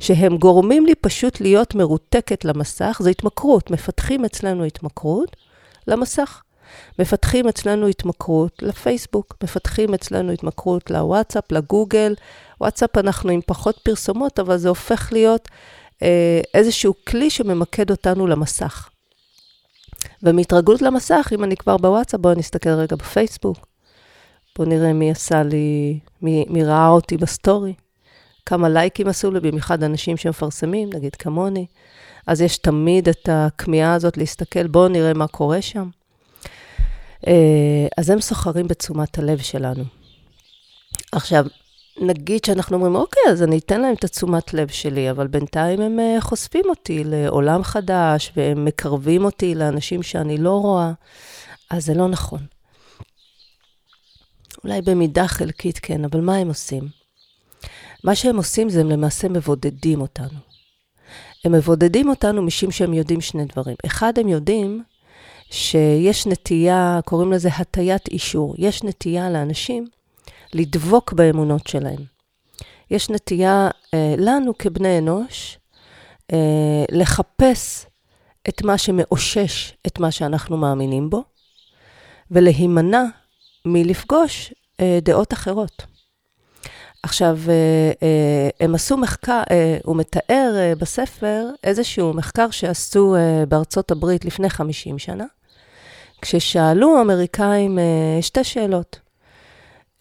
שהם 0.00 0.36
גורמים 0.36 0.86
לי 0.86 0.94
פשוט 0.94 1.40
להיות 1.40 1.74
מרותקת 1.74 2.44
למסך, 2.44 3.00
זה 3.02 3.10
התמכרות, 3.10 3.70
מפתחים 3.70 4.24
אצלנו 4.24 4.64
התמכרות 4.64 5.36
למסך. 5.86 6.42
מפתחים 6.98 7.48
אצלנו 7.48 7.86
התמכרות 7.86 8.62
לפייסבוק, 8.62 9.36
מפתחים 9.42 9.94
אצלנו 9.94 10.32
התמכרות 10.32 10.90
לוואטסאפ, 10.90 11.52
לגוגל. 11.52 12.14
וואטסאפ 12.60 12.98
אנחנו 12.98 13.30
עם 13.30 13.40
פחות 13.46 13.78
פרסומות, 13.82 14.38
אבל 14.40 14.56
זה 14.56 14.68
הופך 14.68 15.12
להיות 15.12 15.48
איזשהו 16.54 16.94
כלי 17.06 17.30
שממקד 17.30 17.90
אותנו 17.90 18.26
למסך. 18.26 18.88
ומהתרגלות 20.22 20.82
למסך, 20.82 21.32
אם 21.34 21.44
אני 21.44 21.56
כבר 21.56 21.76
בוואטסאפ, 21.76 22.20
בואו 22.20 22.34
נסתכל 22.34 22.70
רגע 22.70 22.96
בפייסבוק. 22.96 23.66
בואו 24.56 24.68
נראה 24.68 24.92
מי 24.92 25.10
עשה 25.10 25.42
לי, 25.42 25.98
מי, 26.22 26.44
מי 26.48 26.64
ראה 26.64 26.88
אותי 26.88 27.16
בסטורי, 27.16 27.74
כמה 28.46 28.68
לייקים 28.68 29.08
עשו 29.08 29.30
לי, 29.30 29.40
במיוחד 29.40 29.82
אנשים 29.82 30.16
שמפרסמים, 30.16 30.90
נגיד 30.92 31.16
כמוני. 31.16 31.66
אז 32.26 32.40
יש 32.40 32.58
תמיד 32.58 33.08
את 33.08 33.28
הכמיהה 33.32 33.94
הזאת 33.94 34.16
להסתכל, 34.16 34.66
בואו 34.66 34.88
נראה 34.88 35.12
מה 35.14 35.26
קורה 35.26 35.62
שם. 35.62 35.88
אה, 37.26 37.86
אז 37.98 38.10
הם 38.10 38.20
סוחרים 38.20 38.68
בתשומת 38.68 39.18
הלב 39.18 39.38
שלנו. 39.38 39.84
עכשיו, 41.12 41.46
נגיד 42.00 42.44
שאנחנו 42.44 42.76
אומרים, 42.76 42.94
אוקיי, 42.94 43.22
אז 43.30 43.42
אני 43.42 43.58
אתן 43.58 43.80
להם 43.80 43.94
את 43.94 44.04
התשומת 44.04 44.54
לב 44.54 44.68
שלי, 44.68 45.10
אבל 45.10 45.26
בינתיים 45.26 45.80
הם 45.80 46.00
אה, 46.00 46.20
חושפים 46.20 46.64
אותי 46.68 47.04
לעולם 47.04 47.62
חדש, 47.62 48.32
והם 48.36 48.64
מקרבים 48.64 49.24
אותי 49.24 49.54
לאנשים 49.54 50.02
שאני 50.02 50.38
לא 50.38 50.50
רואה, 50.50 50.92
אז 51.70 51.84
זה 51.84 51.94
לא 51.94 52.08
נכון. 52.08 52.40
אולי 54.64 54.82
במידה 54.82 55.28
חלקית 55.28 55.78
כן, 55.78 56.04
אבל 56.04 56.20
מה 56.20 56.36
הם 56.36 56.48
עושים? 56.48 56.88
מה 58.04 58.14
שהם 58.14 58.36
עושים 58.36 58.68
זה 58.68 58.80
הם 58.80 58.90
למעשה 58.90 59.28
מבודדים 59.28 60.00
אותנו. 60.00 60.38
הם 61.44 61.52
מבודדים 61.52 62.08
אותנו 62.08 62.42
משום 62.42 62.70
שהם 62.70 62.94
יודעים 62.94 63.20
שני 63.20 63.44
דברים. 63.44 63.76
אחד, 63.86 64.18
הם 64.18 64.28
יודעים 64.28 64.82
שיש 65.50 66.26
נטייה, 66.26 67.00
קוראים 67.04 67.32
לזה 67.32 67.48
הטיית 67.48 68.08
אישור. 68.08 68.54
יש 68.58 68.82
נטייה 68.82 69.30
לאנשים 69.30 69.86
לדבוק 70.54 71.12
באמונות 71.12 71.66
שלהם. 71.66 72.00
יש 72.90 73.10
נטייה 73.10 73.68
אה, 73.94 74.14
לנו 74.18 74.58
כבני 74.58 74.98
אנוש 74.98 75.58
אה, 76.32 76.84
לחפש 76.92 77.86
את 78.48 78.62
מה 78.62 78.78
שמאושש 78.78 79.72
את 79.86 79.98
מה 79.98 80.10
שאנחנו 80.10 80.56
מאמינים 80.56 81.10
בו, 81.10 81.24
ולהימנע 82.30 83.02
מלפגוש 83.64 84.54
אה, 84.80 84.98
דעות 85.02 85.32
אחרות. 85.32 85.82
עכשיו, 87.02 87.38
אה, 87.48 87.92
אה, 88.02 88.48
הם 88.60 88.74
עשו 88.74 88.96
מחקר, 88.96 89.42
אה, 89.50 89.78
הוא 89.84 89.96
מתאר 89.96 90.74
בספר 90.78 91.46
איזשהו 91.64 92.12
מחקר 92.12 92.50
שעשו 92.50 93.16
בארצות 93.48 93.90
הברית 93.90 94.24
לפני 94.24 94.50
50 94.50 94.98
שנה, 94.98 95.24
כששאלו 96.22 97.00
אמריקאים 97.00 97.78
אה, 97.78 98.18
שתי 98.22 98.44
שאלות. 98.44 99.03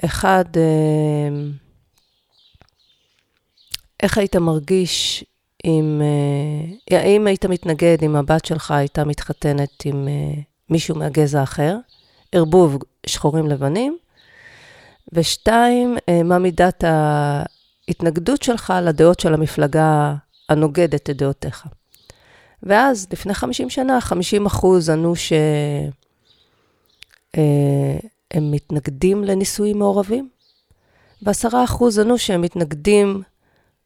אחד, 0.05 0.45
אה, 0.57 1.35
איך 4.03 4.17
היית 4.17 4.35
מרגיש 4.35 5.23
אם, 5.65 6.01
אה, 6.91 6.97
האם 6.97 7.27
היית 7.27 7.45
מתנגד 7.45 7.97
אם 8.03 8.15
הבת 8.15 8.45
שלך 8.45 8.71
הייתה 8.71 9.05
מתחתנת 9.05 9.85
עם 9.85 10.07
מישהו 10.69 10.95
מהגזע 10.95 11.43
אחר, 11.43 11.77
ערבוב 12.31 12.77
שחורים 13.05 13.47
לבנים, 13.47 13.97
ושתיים, 15.13 15.97
מה 16.25 16.39
מידת 16.39 16.83
ההתנגדות 16.83 18.43
שלך 18.43 18.73
לדעות 18.83 19.19
של 19.19 19.33
המפלגה 19.33 20.15
הנוגדת 20.49 21.09
את 21.09 21.17
דעותיך. 21.17 21.67
ואז, 22.63 23.07
לפני 23.11 23.33
50 23.33 23.69
שנה, 23.69 24.01
50 24.01 24.45
אחוז 24.45 24.89
ענו 24.89 25.15
ש... 25.15 25.33
הם 28.33 28.51
מתנגדים 28.51 29.23
לנישואים 29.23 29.79
מעורבים, 29.79 30.29
ועשרה 31.21 31.63
אחוז 31.63 31.99
ענו 31.99 32.17
שהם 32.17 32.41
מתנגדים, 32.41 33.21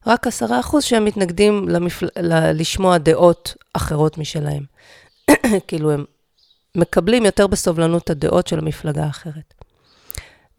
רק 0.07 0.27
עשרה 0.27 0.59
אחוז 0.59 0.83
שהם 0.83 1.05
מתנגדים 1.05 1.69
למפל... 1.69 2.07
ל... 2.19 2.51
לשמוע 2.51 2.97
דעות 2.97 3.55
אחרות 3.73 4.17
משלהם. 4.17 4.63
כאילו, 5.67 5.91
הם 5.91 6.05
מקבלים 6.75 7.25
יותר 7.25 7.47
בסובלנות 7.47 8.03
את 8.03 8.09
הדעות 8.09 8.47
של 8.47 8.59
המפלגה 8.59 9.03
האחרת. 9.03 9.53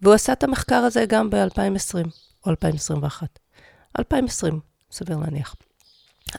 והוא 0.02 0.14
עשה 0.14 0.32
את 0.32 0.44
המחקר 0.44 0.76
הזה 0.76 1.04
גם 1.08 1.30
ב-2020 1.30 2.08
או 2.46 2.50
2021. 2.50 3.38
2020, 3.98 4.60
סביר 4.92 5.16
להניח. 5.16 5.54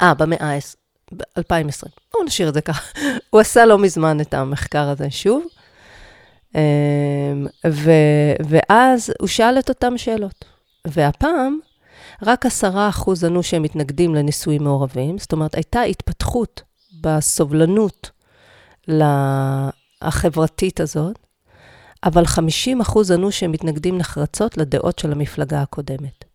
אה, 0.02 0.14
במאה 0.14 0.56
ה-10, 0.56 0.76
ב-2020. 1.16 1.90
בואו 2.14 2.24
נשאיר 2.24 2.50
את 2.50 2.54
זה 2.54 2.62
ככה. 2.62 3.00
הוא 3.30 3.42
עשה 3.42 3.66
לא 3.66 3.78
מזמן 3.78 4.22
את 4.22 4.34
המחקר 4.34 4.90
הזה 4.90 5.12
שוב. 5.12 5.46
אמ, 6.56 7.48
ו, 7.68 7.92
ואז 8.50 9.14
הוא 9.20 9.28
שאל 9.28 9.60
את 9.60 9.70
אותן 9.70 9.98
שאלות. 9.98 10.46
והפעם, 10.88 11.60
רק 12.22 12.46
עשרה 12.46 12.90
אחוז 12.90 13.24
ענו 13.24 13.44
שהם 13.44 13.62
מתנגדים 13.62 14.16
לנישואים 14.16 14.64
מעורבים, 14.64 15.18
זאת 15.18 15.32
אומרת, 15.32 15.56
הייתה 15.56 15.82
התפתחות 15.82 16.62
בסובלנות 17.02 18.12
החברתית 20.02 20.80
הזאת, 20.80 21.20
אבל 22.04 22.26
50 22.26 22.82
אחוז 22.82 23.12
ענו 23.12 23.32
שהם 23.32 23.52
מתנגדים 23.52 23.98
נחרצות 23.98 24.58
לדעות 24.58 25.00
של 25.00 25.12
המפלגה 25.12 25.62
הקודמת. 25.62 26.26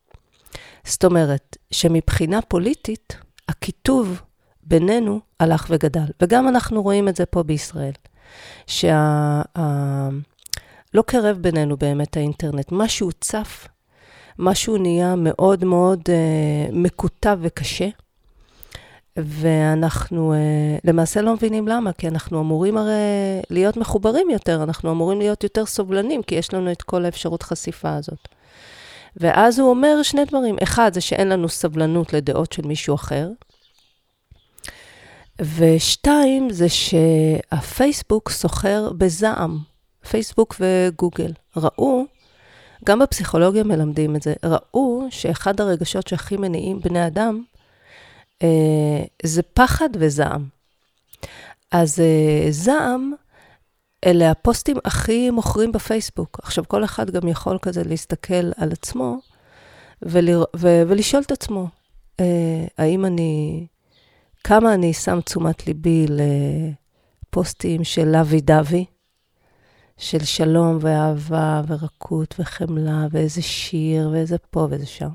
זאת 0.84 1.04
אומרת, 1.04 1.56
שמבחינה 1.70 2.42
פוליטית, 2.42 3.16
הקיטוב 3.48 4.20
בינינו 4.62 5.20
הלך 5.40 5.66
וגדל, 5.70 6.06
וגם 6.22 6.48
אנחנו 6.48 6.82
רואים 6.82 7.08
את 7.08 7.16
זה 7.16 7.26
פה 7.26 7.42
בישראל. 7.42 7.92
שה... 8.66 9.42
ה... 9.58 10.08
לא 10.94 11.02
קרב 11.02 11.36
בינינו 11.40 11.76
באמת 11.76 12.16
האינטרנט, 12.16 12.72
משהו 12.72 13.12
צף, 13.20 13.68
משהו 14.38 14.76
נהיה 14.76 15.14
מאוד 15.16 15.64
מאוד 15.64 16.00
uh, 16.00 16.72
מקוטב 16.72 17.38
וקשה, 17.42 17.88
ואנחנו 19.16 20.34
uh, 20.34 20.80
למעשה 20.84 21.22
לא 21.22 21.34
מבינים 21.34 21.68
למה, 21.68 21.92
כי 21.92 22.08
אנחנו 22.08 22.40
אמורים 22.40 22.76
הרי 22.76 22.92
להיות 23.50 23.76
מחוברים 23.76 24.30
יותר, 24.30 24.62
אנחנו 24.62 24.90
אמורים 24.90 25.18
להיות 25.18 25.44
יותר 25.44 25.66
סובלנים, 25.66 26.22
כי 26.22 26.34
יש 26.34 26.54
לנו 26.54 26.72
את 26.72 26.82
כל 26.82 27.04
האפשרות 27.04 27.42
חשיפה 27.42 27.94
הזאת. 27.94 28.28
ואז 29.16 29.58
הוא 29.58 29.70
אומר 29.70 30.02
שני 30.02 30.24
דברים. 30.24 30.56
אחד, 30.62 30.94
זה 30.94 31.00
שאין 31.00 31.28
לנו 31.28 31.48
סבלנות 31.48 32.12
לדעות 32.12 32.52
של 32.52 32.66
מישהו 32.66 32.94
אחר, 32.94 33.28
ושתיים, 35.40 36.50
זה 36.50 36.66
שהפייסבוק 36.68 38.30
סוחר 38.30 38.92
בזעם. 38.98 39.58
פייסבוק 40.10 40.56
וגוגל 40.60 41.32
ראו, 41.56 42.04
גם 42.84 42.98
בפסיכולוגיה 42.98 43.64
מלמדים 43.64 44.16
את 44.16 44.22
זה, 44.22 44.34
ראו 44.44 45.06
שאחד 45.10 45.60
הרגשות 45.60 46.06
שהכי 46.06 46.36
מניעים 46.36 46.80
בני 46.80 47.06
אדם 47.06 47.42
אה, 48.42 49.02
זה 49.22 49.42
פחד 49.42 49.88
וזעם. 49.98 50.44
אז 51.70 52.00
אה, 52.00 52.46
זעם, 52.50 53.12
אלה 54.04 54.30
הפוסטים 54.30 54.76
הכי 54.84 55.30
מוכרים 55.30 55.72
בפייסבוק. 55.72 56.40
עכשיו, 56.42 56.64
כל 56.68 56.84
אחד 56.84 57.10
גם 57.10 57.28
יכול 57.28 57.58
כזה 57.62 57.84
להסתכל 57.84 58.50
על 58.56 58.72
עצמו 58.72 59.18
ולר... 60.02 60.44
ו... 60.56 60.82
ולשאול 60.88 61.22
את 61.22 61.32
עצמו, 61.32 61.68
אה, 62.20 62.64
האם 62.78 63.04
אני 63.04 63.66
כמה 64.46 64.74
אני 64.74 64.92
שם 64.92 65.20
תשומת 65.20 65.66
ליבי 65.66 66.06
לפוסטים 67.28 67.84
של 67.84 68.08
לוי 68.08 68.40
דווי, 68.40 68.84
של 69.98 70.24
שלום 70.24 70.78
ואהבה 70.80 71.62
ורקות 71.66 72.34
וחמלה 72.38 73.06
ואיזה 73.10 73.42
שיר 73.42 74.08
ואיזה 74.12 74.38
פה 74.38 74.66
ואיזה 74.70 74.86
שם, 74.86 75.10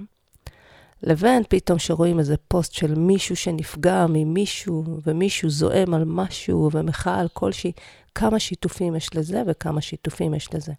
לבין 1.04 1.44
פתאום 1.50 1.80
שרואים 1.80 2.20
איזה 2.20 2.36
פוסט 2.48 2.74
של 2.74 2.96
מישהו 2.96 3.36
שנפגע 3.36 4.06
ממישהו, 4.10 4.84
ומישהו 5.08 5.50
זועם 5.50 5.94
על 5.94 6.04
משהו 6.06 6.70
ומחאה 6.74 7.20
על 7.20 7.28
כלשהי, 7.34 7.72
כמה 8.16 8.40
שיתופים 8.40 8.96
יש 8.96 9.16
לזה 9.16 9.44
וכמה 9.48 9.82
שיתופים 9.82 10.34
יש 10.34 10.54
לזה. 10.54 10.74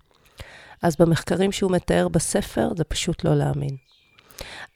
אז 0.83 0.97
במחקרים 0.97 1.53
שהוא 1.53 1.71
מתאר 1.71 2.09
בספר, 2.09 2.69
זה 2.77 2.85
פשוט 2.85 3.25
לא 3.25 3.35
להאמין. 3.35 3.77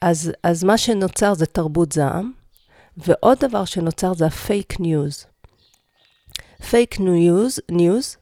אז, 0.00 0.32
אז 0.42 0.64
מה 0.64 0.78
שנוצר 0.78 1.34
זה 1.34 1.46
תרבות 1.46 1.92
זעם, 1.92 2.43
ועוד 2.96 3.38
דבר 3.40 3.64
שנוצר 3.64 4.14
זה 4.14 4.26
הפייק 4.26 4.80
ניוז. 4.80 5.26
פייק 6.70 7.00
ניוז, 7.00 7.60
ניוז 7.70 8.16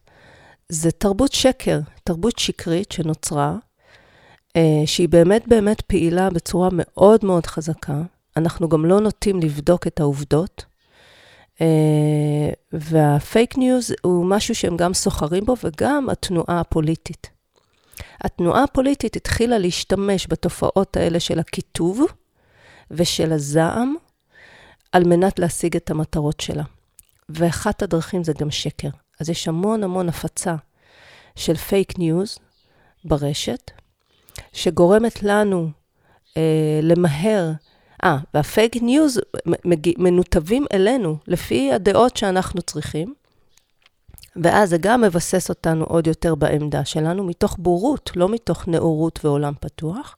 זה 0.68 0.90
תרבות 0.90 1.32
שקר, 1.32 1.80
תרבות 2.04 2.38
שקרית 2.38 2.92
שנוצרה, 2.92 3.56
אה, 4.56 4.82
שהיא 4.86 5.08
באמת 5.08 5.48
באמת 5.48 5.80
פעילה 5.80 6.30
בצורה 6.30 6.68
מאוד 6.72 7.24
מאוד 7.24 7.46
חזקה. 7.46 8.02
אנחנו 8.36 8.68
גם 8.68 8.84
לא 8.84 9.00
נוטים 9.00 9.40
לבדוק 9.40 9.86
את 9.86 10.00
העובדות. 10.00 10.64
אה, 11.60 12.50
והפייק 12.72 13.58
ניוז 13.58 13.94
הוא 14.02 14.26
משהו 14.26 14.54
שהם 14.54 14.76
גם 14.76 14.94
סוחרים 14.94 15.44
בו, 15.44 15.56
וגם 15.64 16.10
התנועה 16.10 16.60
הפוליטית. 16.60 17.30
התנועה 18.20 18.64
הפוליטית 18.64 19.16
התחילה 19.16 19.58
להשתמש 19.58 20.26
בתופעות 20.30 20.96
האלה 20.96 21.20
של 21.20 21.38
הקיטוב 21.38 22.04
ושל 22.90 23.32
הזעם, 23.32 23.94
על 24.92 25.04
מנת 25.04 25.38
להשיג 25.38 25.76
את 25.76 25.90
המטרות 25.90 26.40
שלה. 26.40 26.64
ואחת 27.28 27.82
הדרכים 27.82 28.24
זה 28.24 28.32
גם 28.38 28.50
שקר. 28.50 28.88
אז 29.20 29.28
יש 29.28 29.48
המון 29.48 29.84
המון 29.84 30.08
הפצה 30.08 30.54
של 31.36 31.56
פייק 31.56 31.98
ניוז 31.98 32.38
ברשת, 33.04 33.70
שגורמת 34.52 35.22
לנו 35.22 35.70
אה, 36.36 36.80
למהר, 36.82 37.52
אה, 38.04 38.18
והפייק 38.34 38.76
ניוז 38.76 39.20
מנותבים 39.98 40.66
אלינו 40.72 41.16
לפי 41.26 41.72
הדעות 41.72 42.16
שאנחנו 42.16 42.62
צריכים, 42.62 43.14
ואז 44.36 44.70
זה 44.70 44.76
גם 44.78 45.00
מבסס 45.00 45.48
אותנו 45.48 45.84
עוד 45.84 46.06
יותר 46.06 46.34
בעמדה 46.34 46.84
שלנו, 46.84 47.24
מתוך 47.24 47.56
בורות, 47.58 48.10
לא 48.16 48.28
מתוך 48.28 48.68
נאורות 48.68 49.24
ועולם 49.24 49.52
פתוח, 49.60 50.16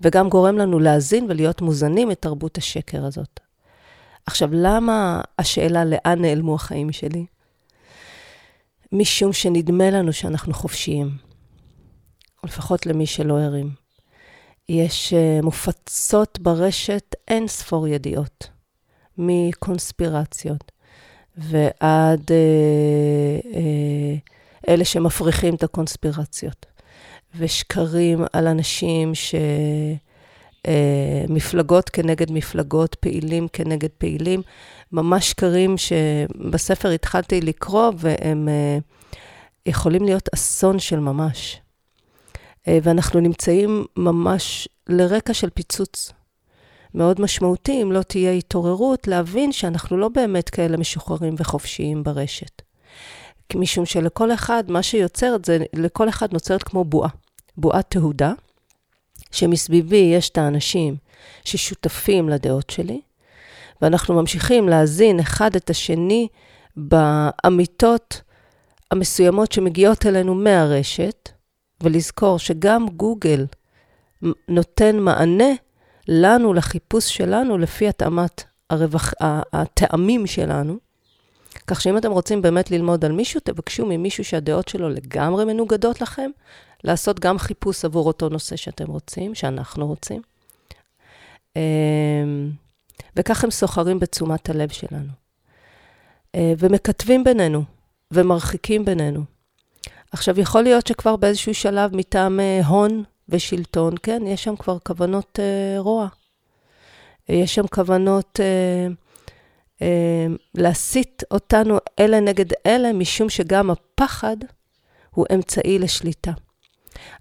וגם 0.00 0.28
גורם 0.28 0.58
לנו 0.58 0.78
להאזין 0.78 1.26
ולהיות 1.28 1.60
מוזנים 1.60 2.10
את 2.10 2.22
תרבות 2.22 2.58
השקר 2.58 3.04
הזאת. 3.04 3.40
עכשיו, 4.26 4.48
למה 4.52 5.20
השאלה 5.38 5.84
לאן 5.84 6.20
נעלמו 6.22 6.54
החיים 6.54 6.92
שלי? 6.92 7.26
משום 8.92 9.32
שנדמה 9.32 9.90
לנו 9.90 10.12
שאנחנו 10.12 10.54
חופשיים, 10.54 11.10
או 12.42 12.48
לפחות 12.48 12.86
למי 12.86 13.06
שלא 13.06 13.38
ערים. 13.40 13.70
יש 14.68 15.12
uh, 15.12 15.44
מופצות 15.44 16.38
ברשת 16.38 17.14
אין 17.28 17.48
ספור 17.48 17.88
ידיעות, 17.88 18.50
מקונספירציות 19.18 20.72
ועד 21.36 22.20
uh, 22.20 23.44
uh, 23.44 24.68
אלה 24.68 24.84
שמפריחים 24.84 25.54
את 25.54 25.62
הקונספירציות, 25.62 26.66
ושקרים 27.36 28.24
על 28.32 28.46
אנשים 28.46 29.14
ש... 29.14 29.34
מפלגות 31.28 31.90
כנגד 31.90 32.32
מפלגות, 32.32 32.94
פעילים 32.94 33.48
כנגד 33.52 33.88
פעילים, 33.98 34.42
ממש 34.92 35.30
שקרים 35.30 35.74
שבספר 35.76 36.88
התחלתי 36.88 37.40
לקרוא 37.40 37.92
והם 37.96 38.48
יכולים 39.66 40.04
להיות 40.04 40.28
אסון 40.34 40.78
של 40.78 41.00
ממש. 41.00 41.60
אה, 42.68 42.78
ואנחנו 42.82 43.20
נמצאים 43.20 43.84
ממש 43.96 44.68
לרקע 44.88 45.34
של 45.34 45.50
פיצוץ 45.50 46.12
מאוד 46.94 47.20
משמעותי, 47.20 47.82
אם 47.82 47.92
לא 47.92 48.02
תהיה 48.02 48.30
התעוררות, 48.30 49.08
להבין 49.08 49.52
שאנחנו 49.52 49.96
לא 49.96 50.08
באמת 50.08 50.50
כאלה 50.50 50.76
משוחררים 50.76 51.34
וחופשיים 51.38 52.02
ברשת. 52.02 52.62
משום 53.54 53.86
שלכל 53.86 54.32
אחד, 54.32 54.64
מה 54.68 54.82
שיוצרת 54.82 55.44
זה, 55.44 55.58
לכל 55.72 56.08
אחד 56.08 56.32
נוצרת 56.32 56.62
כמו 56.62 56.84
בועה, 56.84 57.08
בועת 57.56 57.86
תהודה, 57.88 58.32
שמסביבי 59.30 60.10
יש 60.14 60.30
את 60.30 60.38
האנשים 60.38 60.96
ששותפים 61.44 62.28
לדעות 62.28 62.70
שלי, 62.70 63.00
ואנחנו 63.82 64.14
ממשיכים 64.14 64.68
להזין 64.68 65.20
אחד 65.20 65.56
את 65.56 65.70
השני 65.70 66.28
באמיתות 66.76 68.22
המסוימות 68.90 69.52
שמגיעות 69.52 70.06
אלינו 70.06 70.34
מהרשת, 70.34 71.28
ולזכור 71.82 72.38
שגם 72.38 72.86
גוגל 72.88 73.46
נותן 74.48 74.98
מענה 74.98 75.52
לנו, 76.08 76.54
לחיפוש 76.54 77.16
שלנו, 77.16 77.58
לפי 77.58 77.88
התאמת 77.88 78.44
הרווח, 78.70 79.14
הטעמים 79.52 80.26
שלנו. 80.26 80.76
כך 81.66 81.80
שאם 81.80 81.98
אתם 81.98 82.10
רוצים 82.10 82.42
באמת 82.42 82.70
ללמוד 82.70 83.04
על 83.04 83.12
מישהו, 83.12 83.40
תבקשו 83.44 83.86
ממישהו 83.86 84.24
שהדעות 84.24 84.68
שלו 84.68 84.88
לגמרי 84.88 85.44
מנוגדות 85.44 86.00
לכם, 86.00 86.30
לעשות 86.84 87.20
גם 87.20 87.38
חיפוש 87.38 87.84
עבור 87.84 88.06
אותו 88.06 88.28
נושא 88.28 88.56
שאתם 88.56 88.86
רוצים, 88.86 89.34
שאנחנו 89.34 89.86
רוצים. 89.86 90.22
אמ, 91.56 92.50
וכך 93.16 93.44
הם 93.44 93.50
סוחרים 93.50 93.98
בתשומת 93.98 94.50
הלב 94.50 94.68
שלנו. 94.68 95.12
אה, 96.34 96.52
ומכתבים 96.58 97.24
בינינו, 97.24 97.64
ומרחיקים 98.10 98.84
בינינו. 98.84 99.24
עכשיו, 100.12 100.40
יכול 100.40 100.62
להיות 100.62 100.86
שכבר 100.86 101.16
באיזשהו 101.16 101.54
שלב 101.54 101.96
מטעם 101.96 102.40
אה, 102.40 102.66
הון 102.66 103.04
ושלטון, 103.28 103.94
כן, 104.02 104.22
יש 104.26 104.44
שם 104.44 104.56
כבר 104.56 104.78
כוונות 104.78 105.38
uh, 105.38 105.80
רוע. 105.80 106.08
יש 107.28 107.54
שם 107.54 107.66
כוונות 107.66 108.40
uh, 109.80 109.84
להסית 110.54 111.22
אותנו 111.30 111.78
אלה 111.98 112.20
נגד 112.20 112.46
אלה, 112.66 112.92
משום 112.92 113.28
שגם 113.28 113.70
הפחד 113.70 114.36
הוא 115.10 115.26
אמצעי 115.34 115.78
לשליטה. 115.78 116.32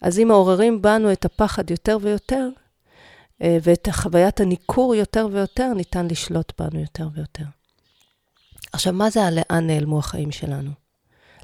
אז 0.02 0.20
אם 0.20 0.28
מעוררים 0.28 0.82
בנו 0.82 1.12
את 1.12 1.26
הפחד 1.26 1.72
יותר 1.72 1.98
ויותר, 2.02 2.50
uh, 2.54 3.46
ואת 3.64 3.88
חוויית 3.92 4.40
הניכור 4.40 4.96
יותר 4.96 5.28
ויותר, 5.32 5.74
ניתן 5.76 6.08
לשלוט 6.08 6.62
בנו 6.62 6.80
יותר 6.80 7.08
ויותר. 7.16 7.44
עכשיו, 8.74 8.94
מה 8.94 9.10
זה 9.10 9.24
הלאן 9.24 9.68
נעלמו 9.68 10.00
החיים 10.00 10.32
שלנו? 10.32 10.72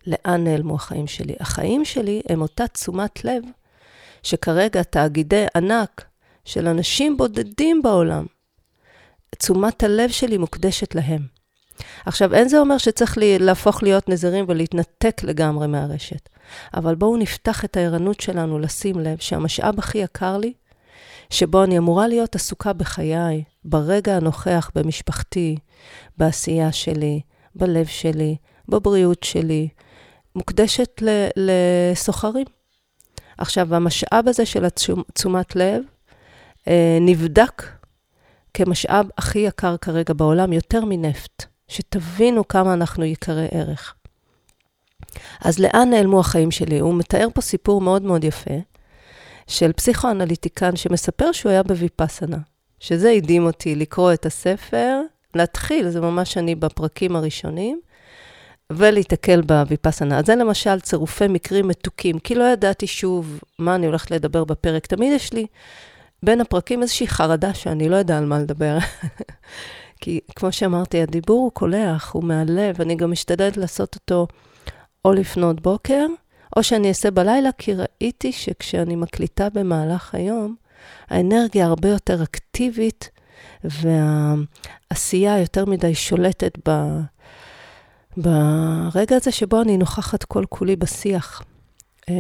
לאן 0.08 0.44
נעלמו 0.44 0.76
החיים 0.76 1.08
שלי? 1.08 1.36
החיים 1.40 1.86
שלי 1.86 2.22
הם 2.30 2.42
אותה 2.42 2.68
תשומת 2.68 3.26
לב 3.26 3.44
שכרגע 4.24 4.84
תאגידי 4.84 5.46
ענק 5.56 6.06
של 6.46 6.68
אנשים 6.68 7.18
בודדים 7.18 7.82
בעולם, 7.82 8.26
תשומת 9.38 9.84
הלב 9.84 10.10
שלי 10.10 10.38
מוקדשת 10.38 10.96
להם. 10.96 11.41
עכשיו, 12.06 12.34
אין 12.34 12.48
זה 12.48 12.60
אומר 12.60 12.78
שצריך 12.78 13.18
לי, 13.18 13.40
להפוך 13.40 13.84
להיות 13.84 14.10
נזירים 14.10 14.46
ולהתנתק 14.48 15.22
לגמרי 15.24 15.68
מהרשת, 15.68 16.30
אבל 16.74 16.96
בואו 16.96 17.18
נפתח 17.18 17.66
את 17.66 17.78
הערנות 17.78 18.20
שלנו 18.20 18.60
לשים 18.60 19.00
לב 19.00 19.18
שהמשאב 19.18 19.80
הכי 19.80 19.98
יקר 19.98 20.38
לי, 20.38 20.54
שבו 21.30 21.64
אני 21.64 21.78
אמורה 21.78 22.08
להיות 22.08 22.36
עסוקה 22.36 22.74
בחיי, 22.74 23.44
ברגע 23.66 24.16
הנוכח 24.16 24.72
במשפחתי, 24.76 25.58
בעשייה 26.18 26.72
שלי, 26.72 27.22
בלב 27.56 27.86
שלי, 27.86 28.36
בבריאות 28.70 29.24
שלי, 29.24 29.70
מוקדשת 30.36 31.02
לסוחרים. 31.36 32.46
עכשיו, 33.38 33.76
המשאב 33.76 34.28
הזה 34.28 34.46
של 34.46 34.66
תשומת 35.14 35.56
לב 35.56 35.84
אה, 36.68 36.98
נבדק 37.02 37.64
כמשאב 38.54 39.08
הכי 39.18 39.40
יקר 39.40 39.78
כרגע 39.78 40.14
בעולם, 40.14 40.54
יותר 40.54 40.86
מנפט. 40.86 41.46
שתבינו 41.72 42.48
כמה 42.48 42.74
אנחנו 42.74 43.06
יקרי 43.06 43.48
ערך. 43.52 43.96
אז 45.42 45.60
לאן 45.60 45.90
נעלמו 45.90 46.20
החיים 46.20 46.52
שלי? 46.52 46.80
הוא 46.80 46.96
מתאר 46.96 47.28
פה 47.34 47.42
סיפור 47.42 47.82
מאוד 47.82 48.02
מאוד 48.02 48.24
יפה 48.24 48.54
של 49.48 49.74
פסיכואנליטיקן 49.74 50.76
שמספר 50.76 51.32
שהוא 51.32 51.50
היה 51.50 51.64
בוויפאסנה, 51.64 52.38
שזה 52.80 53.10
הדהים 53.10 53.46
אותי 53.46 53.76
לקרוא 53.76 54.14
את 54.14 54.26
הספר, 54.26 55.02
להתחיל, 55.36 55.90
זה 55.90 56.02
ממש 56.02 56.38
אני 56.38 56.56
בפרקים 56.56 57.16
הראשונים, 57.16 57.80
ולהיתקל 58.72 59.42
בוויפאסנה. 59.42 60.20
אז 60.20 60.26
זה 60.26 60.36
למשל 60.36 60.80
צירופי 60.80 61.28
מקרים 61.28 61.68
מתוקים, 61.68 62.20
כי 62.20 62.36
לא 62.36 62.44
ידעתי 62.44 62.88
שוב 62.88 63.40
מה 63.60 63.76
אני 63.76 63.86
הולכת 63.86 64.12
לדבר 64.12 64.44
בפרק. 64.44 64.88
תמיד 64.88 65.14
יש 65.14 65.34
לי 65.34 65.46
בין 66.24 66.42
הפרקים 66.42 66.82
איזושהי 66.82 67.08
חרדה 67.08 67.54
שאני 67.54 67.90
לא 67.90 67.96
יודע 67.96 68.18
על 68.18 68.26
מה 68.26 68.40
לדבר. 68.40 68.78
כי 70.02 70.20
כמו 70.36 70.52
שאמרתי, 70.52 71.02
הדיבור 71.02 71.40
הוא 71.40 71.52
קולח, 71.52 72.12
הוא 72.12 72.24
מהלב, 72.24 72.82
אני 72.82 72.96
גם 72.96 73.12
משתדלת 73.12 73.58
לעשות 73.58 73.96
אותו 73.96 74.28
או 75.06 75.14
לפנות 75.14 75.62
בוקר, 75.62 76.06
או 76.58 76.64
שאני 76.64 76.90
אעשה 76.90 77.12
בלילה, 77.12 77.50
כי 77.58 77.74
ראיתי 77.74 78.32
שכשאני 78.32 78.96
מקליטה 78.96 79.50
במהלך 79.50 80.16
היום, 80.16 80.56
האנרגיה 81.10 81.66
הרבה 81.66 81.90
יותר 81.90 82.24
אקטיבית, 82.24 83.10
והעשייה 83.64 85.40
יותר 85.40 85.66
מדי 85.66 85.96
שולטת 85.96 86.70
ב... 86.70 87.00
ברגע 88.18 89.16
הזה 89.16 89.32
שבו 89.32 89.62
אני 89.62 89.78
נוכחת 89.78 90.24
כל 90.24 90.44
כולי 90.50 90.76
בשיח, 90.76 91.44
אה, 92.10 92.16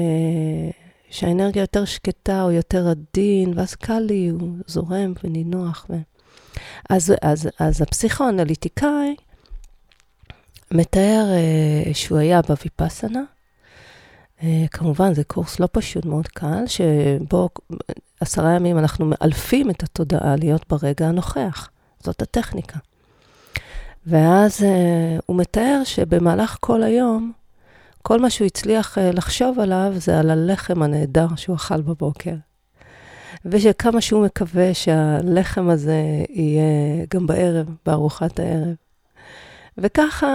שהאנרגיה 1.09 1.63
יותר 1.63 1.85
שקטה 1.85 2.43
או 2.43 2.51
יותר 2.51 2.87
עדין, 2.87 3.53
ואז 3.55 3.75
קל 3.75 3.99
לי, 3.99 4.27
הוא 4.27 4.49
זורם 4.67 5.13
ונינוח. 5.23 5.85
ו... 5.89 5.95
אז, 6.89 7.13
אז, 7.21 7.49
אז 7.59 7.81
הפסיכואנליטיקאי 7.81 9.15
מתאר 10.71 11.25
אה, 11.31 11.93
שהוא 11.93 12.17
היה 12.17 12.41
בוויפאסנה. 12.41 13.23
אה, 14.43 14.65
כמובן, 14.71 15.13
זה 15.13 15.23
קורס 15.23 15.59
לא 15.59 15.67
פשוט, 15.71 16.05
מאוד 16.05 16.27
קל, 16.27 16.63
שבו 16.67 17.49
עשרה 18.19 18.55
ימים 18.55 18.77
אנחנו 18.77 19.05
מאלפים 19.05 19.69
את 19.69 19.83
התודעה 19.83 20.35
להיות 20.35 20.65
ברגע 20.69 21.07
הנוכח. 21.07 21.69
זאת 22.03 22.21
הטכניקה. 22.21 22.79
ואז 24.05 24.61
uh, 24.61 25.21
הוא 25.25 25.37
מתאר 25.37 25.81
שבמהלך 25.83 26.57
כל 26.59 26.83
היום, 26.83 27.31
כל 28.01 28.19
מה 28.19 28.29
שהוא 28.29 28.45
הצליח 28.45 28.97
uh, 28.97 29.01
לחשוב 29.01 29.59
עליו 29.59 29.93
זה 29.95 30.19
על 30.19 30.29
הלחם 30.29 30.83
הנהדר 30.83 31.27
שהוא 31.35 31.55
אכל 31.55 31.81
בבוקר. 31.81 32.35
ושכמה 33.45 34.01
שהוא 34.01 34.25
מקווה 34.25 34.73
שהלחם 34.73 35.69
הזה 35.69 36.03
יהיה 36.29 37.05
גם 37.13 37.27
בערב, 37.27 37.65
בארוחת 37.85 38.39
הערב. 38.39 38.75
וככה, 39.77 40.27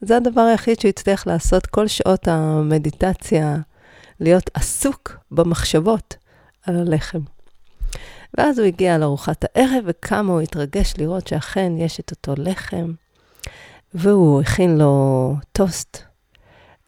זה 0.00 0.16
הדבר 0.16 0.40
היחיד 0.40 0.80
שהוא 0.80 0.88
הצליח 0.88 1.26
לעשות 1.26 1.66
כל 1.66 1.86
שעות 1.86 2.28
המדיטציה, 2.28 3.56
להיות 4.20 4.50
עסוק 4.54 5.16
במחשבות 5.30 6.16
על 6.66 6.76
הלחם. 6.76 7.20
ואז 8.38 8.58
הוא 8.58 8.66
הגיע 8.66 8.98
לארוחת 8.98 9.44
הערב, 9.44 9.84
וכמה 9.86 10.32
הוא 10.32 10.40
התרגש 10.40 10.94
לראות 10.98 11.26
שאכן 11.26 11.72
יש 11.76 12.00
את 12.00 12.10
אותו 12.10 12.34
לחם, 12.36 12.92
והוא 13.94 14.40
הכין 14.40 14.78
לו 14.78 15.34
טוסט, 15.52 15.98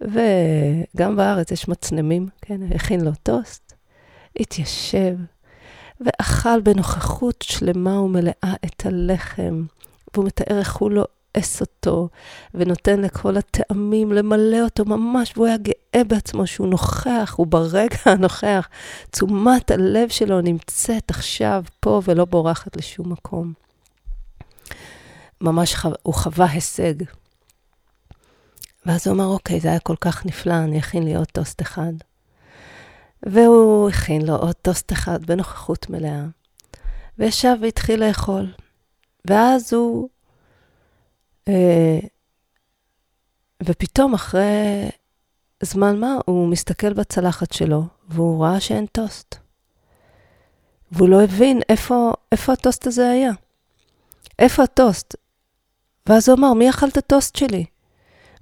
וגם 0.00 1.16
בארץ 1.16 1.50
יש 1.50 1.68
מצנמים, 1.68 2.28
כן, 2.42 2.60
הכין 2.74 3.00
לו 3.00 3.10
טוסט, 3.22 3.74
התיישב, 4.40 5.16
ואכל 6.00 6.60
בנוכחות 6.60 7.42
שלמה 7.42 8.00
ומלאה 8.00 8.54
את 8.64 8.86
הלחם, 8.86 9.64
והוא 10.14 10.26
מתאר 10.26 10.58
איך 10.58 10.76
הוא 10.76 10.90
לועס 10.90 11.60
אותו, 11.60 12.08
ונותן 12.54 13.00
לכל 13.00 13.36
הטעמים 13.36 14.12
למלא 14.12 14.60
אותו 14.64 14.84
ממש, 14.84 15.32
והוא 15.36 15.46
היה 15.46 15.56
גאה 15.56 16.04
בעצמו 16.04 16.46
שהוא 16.46 16.66
נוכח, 16.66 17.34
הוא 17.36 17.46
ברגע 17.46 17.96
הנוכח. 18.06 18.68
תשומת 19.10 19.70
הלב 19.70 20.08
שלו 20.08 20.40
נמצאת 20.40 21.10
עכשיו 21.10 21.64
פה 21.80 22.00
ולא 22.04 22.24
בורחת 22.24 22.76
לשום 22.76 23.12
מקום. 23.12 23.52
ממש 25.40 25.74
חו... 25.74 25.88
הוא 26.02 26.14
חווה 26.14 26.46
הישג. 26.50 26.94
ואז 28.86 29.06
הוא 29.06 29.14
אמר, 29.14 29.26
אוקיי, 29.26 29.60
זה 29.60 29.68
היה 29.68 29.78
כל 29.78 29.96
כך 30.00 30.26
נפלא, 30.26 30.54
אני 30.54 30.78
אכין 30.78 31.02
לי 31.02 31.16
עוד 31.16 31.26
טוסט 31.26 31.62
אחד. 31.62 31.92
והוא 33.26 33.88
הכין 33.88 34.26
לו 34.26 34.36
עוד 34.36 34.54
טוסט 34.54 34.92
אחד 34.92 35.26
בנוכחות 35.26 35.90
מלאה, 35.90 36.24
וישב 37.18 37.56
והתחיל 37.60 38.04
לאכול. 38.04 38.52
ואז 39.24 39.72
הוא... 39.72 40.08
אה, 41.48 41.98
ופתאום 43.62 44.14
אחרי 44.14 44.88
זמן 45.62 46.00
מה, 46.00 46.16
הוא 46.26 46.48
מסתכל 46.48 46.92
בצלחת 46.92 47.52
שלו, 47.52 47.84
והוא 48.08 48.44
ראה 48.44 48.60
שאין 48.60 48.86
טוסט. 48.86 49.36
והוא 50.92 51.08
לא 51.08 51.22
הבין 51.22 51.60
איפה, 51.68 52.12
איפה 52.32 52.52
הטוסט 52.52 52.86
הזה 52.86 53.10
היה. 53.10 53.32
איפה 54.38 54.62
הטוסט? 54.62 55.14
ואז 56.08 56.28
הוא 56.28 56.38
אמר, 56.38 56.52
מי 56.52 56.70
אכל 56.70 56.88
את 56.88 56.96
הטוסט 56.96 57.36
שלי? 57.36 57.64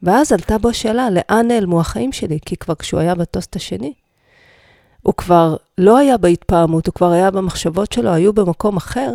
ואז 0.02 0.32
עלתה 0.32 0.58
בו 0.58 0.68
השאלה, 0.68 1.08
לאן 1.10 1.48
נעלמו 1.48 1.80
החיים 1.80 2.12
שלי? 2.12 2.38
כי 2.46 2.56
כבר 2.56 2.74
כשהוא 2.74 3.00
היה 3.00 3.14
בטוסט 3.14 3.56
השני, 3.56 3.94
הוא 5.02 5.14
כבר 5.14 5.56
לא 5.78 5.98
היה 5.98 6.16
בהתפעמות, 6.16 6.86
הוא 6.86 6.94
כבר 6.94 7.10
היה 7.10 7.30
במחשבות 7.30 7.92
שלו, 7.92 8.10
היו 8.10 8.32
במקום 8.32 8.76
אחר, 8.76 9.10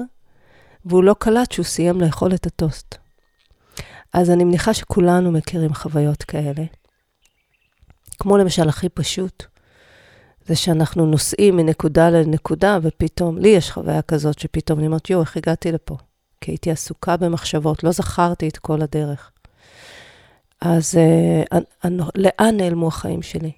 והוא 0.85 1.03
לא 1.03 1.15
קלט 1.19 1.51
שהוא 1.51 1.65
סיים 1.65 2.01
לאכול 2.01 2.33
את 2.35 2.45
הטוסט. 2.45 2.95
אז 4.13 4.29
אני 4.29 4.43
מניחה 4.43 4.73
שכולנו 4.73 5.31
מכירים 5.31 5.73
חוויות 5.73 6.23
כאלה. 6.23 6.63
כמו 8.19 8.37
למשל 8.37 8.69
הכי 8.69 8.89
פשוט, 8.89 9.45
זה 10.45 10.55
שאנחנו 10.55 11.05
נוסעים 11.05 11.57
מנקודה 11.57 12.09
לנקודה, 12.09 12.79
ופתאום, 12.81 13.37
לי 13.37 13.49
יש 13.49 13.71
חוויה 13.71 14.01
כזאת, 14.01 14.39
שפתאום 14.39 14.79
אני 14.79 14.87
אומרת, 14.87 15.09
יואו, 15.09 15.21
איך 15.21 15.37
הגעתי 15.37 15.71
לפה? 15.71 15.97
כי 16.41 16.51
הייתי 16.51 16.71
עסוקה 16.71 17.17
במחשבות, 17.17 17.83
לא 17.83 17.91
זכרתי 17.91 18.47
את 18.47 18.57
כל 18.57 18.81
הדרך. 18.81 19.31
אז 20.61 20.95
uh, 20.95 21.89
לאן 22.15 22.57
נעלמו 22.57 22.87
החיים 22.87 23.21
שלי? 23.21 23.51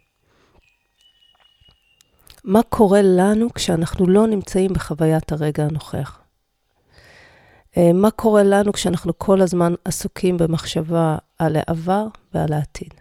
מה 2.43 2.63
קורה 2.69 3.02
לנו 3.04 3.54
כשאנחנו 3.54 4.08
לא 4.08 4.28
נמצאים 4.28 4.73
בחוויית 4.73 5.32
הרגע 5.32 5.63
הנוכח? 5.63 6.19
Uh, 7.73 7.80
מה 7.93 8.12
קורה 8.12 8.43
לנו 8.43 8.73
כשאנחנו 8.73 9.13
כל 9.17 9.41
הזמן 9.41 9.73
עסוקים 9.86 10.38
במחשבה 10.38 11.17
על 11.39 11.56
העבר 11.56 12.06
ועל 12.34 12.54
העתיד? 12.54 12.93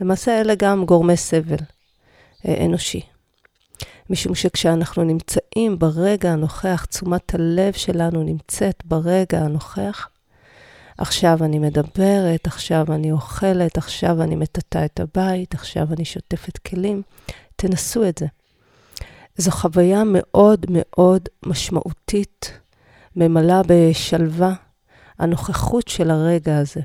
למעשה 0.00 0.40
אלה 0.40 0.54
גם 0.54 0.84
גורמי 0.84 1.16
סבל 1.16 1.56
uh, 1.56 2.48
אנושי. 2.64 3.00
משום 4.10 4.34
שכשאנחנו 4.34 5.04
נמצאים 5.04 5.78
ברגע 5.78 6.32
הנוכח, 6.32 6.84
תשומת 6.84 7.34
הלב 7.34 7.72
שלנו 7.72 8.22
נמצאת 8.22 8.82
ברגע 8.84 9.38
הנוכח, 9.38 10.08
עכשיו 10.98 11.44
אני 11.44 11.58
מדברת, 11.58 12.46
עכשיו 12.46 12.86
אני 12.92 13.12
אוכלת, 13.12 13.78
עכשיו 13.78 14.22
אני 14.22 14.36
מטאטא 14.36 14.84
את 14.84 15.00
הבית, 15.00 15.54
עכשיו 15.54 15.86
אני 15.92 16.04
שוטפת 16.04 16.58
כלים. 16.58 17.02
תנסו 17.56 18.08
את 18.08 18.18
זה. 18.18 18.26
זו 19.36 19.50
חוויה 19.50 20.02
מאוד 20.06 20.66
מאוד 20.68 21.28
משמעותית, 21.46 22.58
ממלאה 23.16 23.62
בשלווה, 23.66 24.54
הנוכחות 25.18 25.88
של 25.88 26.10
הרגע 26.10 26.58
הזה. 26.58 26.80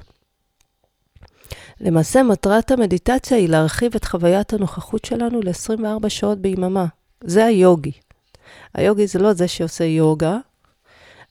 למעשה, 1.82 2.24
מטרת 2.24 2.71
המדיטציה 2.71 3.38
היא 3.38 3.50
להרחיב 3.50 3.95
את 3.95 4.06
חוויית 4.06 4.54
הנוכחות 4.54 5.06
שלנו 5.06 5.41
ל-24 5.41 6.10
שעות 6.10 6.39
ביממה. 6.39 6.86
זה 7.24 7.45
היוגי. 7.45 7.91
היוגי 8.74 9.08
זה 9.08 9.19
לא 9.19 9.34
זה 9.34 9.47
שעושה 9.47 9.84
יוגה, 9.84 10.38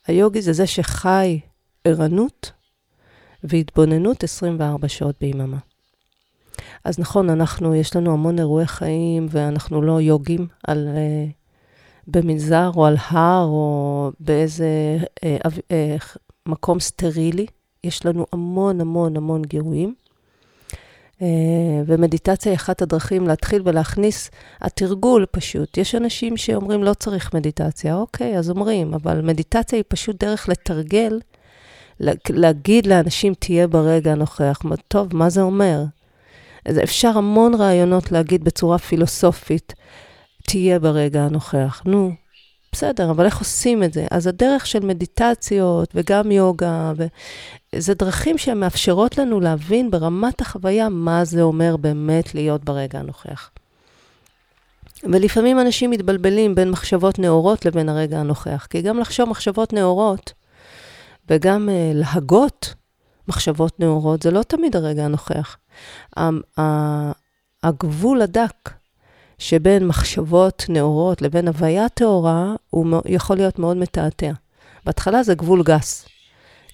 היוגי 0.06 0.42
זה 0.42 0.52
זה 0.52 0.66
שחי 0.66 1.40
ערנות 1.84 2.52
והתבוננות 3.44 4.24
24 4.24 4.88
שעות 4.88 5.14
ביממה. 5.20 5.58
אז 6.84 6.98
נכון, 6.98 7.30
אנחנו, 7.30 7.74
יש 7.74 7.96
לנו 7.96 8.12
המון 8.12 8.38
אירועי 8.38 8.66
חיים, 8.66 9.26
ואנחנו 9.30 9.82
לא 9.82 10.00
יוגים 10.00 10.46
על, 10.66 10.88
uh, 10.88 11.32
במנזר 12.06 12.70
או 12.76 12.86
על 12.86 12.96
הר 13.08 13.44
או 13.44 14.12
באיזה 14.20 14.98
uh, 15.00 15.46
uh, 15.46 16.18
מקום 16.46 16.80
סטרילי. 16.80 17.46
יש 17.84 18.06
לנו 18.06 18.26
המון 18.32 18.80
המון 18.80 19.16
המון 19.16 19.42
גירויים. 19.42 19.94
Uh, 21.18 21.22
ומדיטציה 21.86 22.52
היא 22.52 22.56
אחת 22.56 22.82
הדרכים 22.82 23.28
להתחיל 23.28 23.62
ולהכניס, 23.64 24.30
התרגול 24.60 25.26
פשוט. 25.30 25.78
יש 25.78 25.94
אנשים 25.94 26.36
שאומרים 26.36 26.84
לא 26.84 26.94
צריך 26.94 27.34
מדיטציה, 27.34 27.94
אוקיי, 27.94 28.38
אז 28.38 28.50
אומרים, 28.50 28.94
אבל 28.94 29.20
מדיטציה 29.20 29.76
היא 29.76 29.84
פשוט 29.88 30.24
דרך 30.24 30.48
לתרגל 30.48 31.20
להגיד 32.30 32.86
לאנשים, 32.86 33.34
תהיה 33.34 33.66
ברגע 33.66 34.12
הנוכח. 34.12 34.60
טוב, 34.88 35.16
מה 35.16 35.30
זה 35.30 35.42
אומר? 35.42 35.82
אפשר 36.82 37.08
המון 37.18 37.54
רעיונות 37.54 38.12
להגיד 38.12 38.44
בצורה 38.44 38.78
פילוסופית, 38.78 39.74
תהיה 40.46 40.78
ברגע 40.78 41.22
הנוכח. 41.22 41.82
נו, 41.84 42.12
בסדר, 42.72 43.10
אבל 43.10 43.24
איך 43.24 43.38
עושים 43.38 43.82
את 43.82 43.92
זה? 43.92 44.06
אז 44.10 44.26
הדרך 44.26 44.66
של 44.66 44.86
מדיטציות 44.86 45.88
וגם 45.94 46.30
יוגה, 46.30 46.92
ו... 46.96 47.06
זה 47.76 47.94
דרכים 47.94 48.38
שמאפשרות 48.38 49.18
לנו 49.18 49.40
להבין 49.40 49.90
ברמת 49.90 50.40
החוויה 50.40 50.88
מה 50.88 51.24
זה 51.24 51.42
אומר 51.42 51.76
באמת 51.76 52.34
להיות 52.34 52.64
ברגע 52.64 52.98
הנוכח. 52.98 53.50
ולפעמים 55.04 55.60
אנשים 55.60 55.90
מתבלבלים 55.90 56.54
בין 56.54 56.70
מחשבות 56.70 57.18
נאורות 57.18 57.66
לבין 57.66 57.88
הרגע 57.88 58.18
הנוכח, 58.18 58.66
כי 58.70 58.82
גם 58.82 58.98
לחשוב 58.98 59.28
מחשבות 59.28 59.72
נאורות 59.72 60.32
וגם 61.30 61.68
uh, 61.68 61.72
להגות 61.94 62.74
מחשבות 63.28 63.80
נאורות, 63.80 64.22
זה 64.22 64.30
לא 64.30 64.42
תמיד 64.42 64.76
הרגע 64.76 65.04
הנוכח. 65.04 65.56
הגבול 67.62 68.22
הדק 68.22 68.70
שבין 69.38 69.86
מחשבות 69.86 70.64
נאורות 70.68 71.22
לבין 71.22 71.48
הוויה 71.48 71.88
טהורה, 71.88 72.54
הוא 72.70 72.86
יכול 73.04 73.36
להיות 73.36 73.58
מאוד 73.58 73.76
מתעתע. 73.76 74.32
בהתחלה 74.86 75.22
זה 75.22 75.34
גבול 75.34 75.62
גס, 75.62 76.08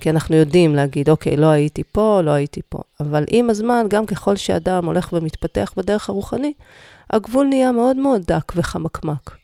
כי 0.00 0.10
אנחנו 0.10 0.36
יודעים 0.36 0.74
להגיד, 0.74 1.10
אוקיי, 1.10 1.36
לא 1.36 1.46
הייתי 1.46 1.82
פה, 1.92 2.20
לא 2.20 2.30
הייתי 2.30 2.60
פה. 2.68 2.78
אבל 3.00 3.24
עם 3.28 3.50
הזמן, 3.50 3.86
גם 3.88 4.06
ככל 4.06 4.36
שאדם 4.36 4.86
הולך 4.86 5.12
ומתפתח 5.12 5.72
בדרך 5.76 6.08
הרוחנית, 6.08 6.56
הגבול 7.10 7.46
נהיה 7.46 7.72
מאוד 7.72 7.96
מאוד 7.96 8.22
דק 8.26 8.52
וחמקמק. 8.56 9.36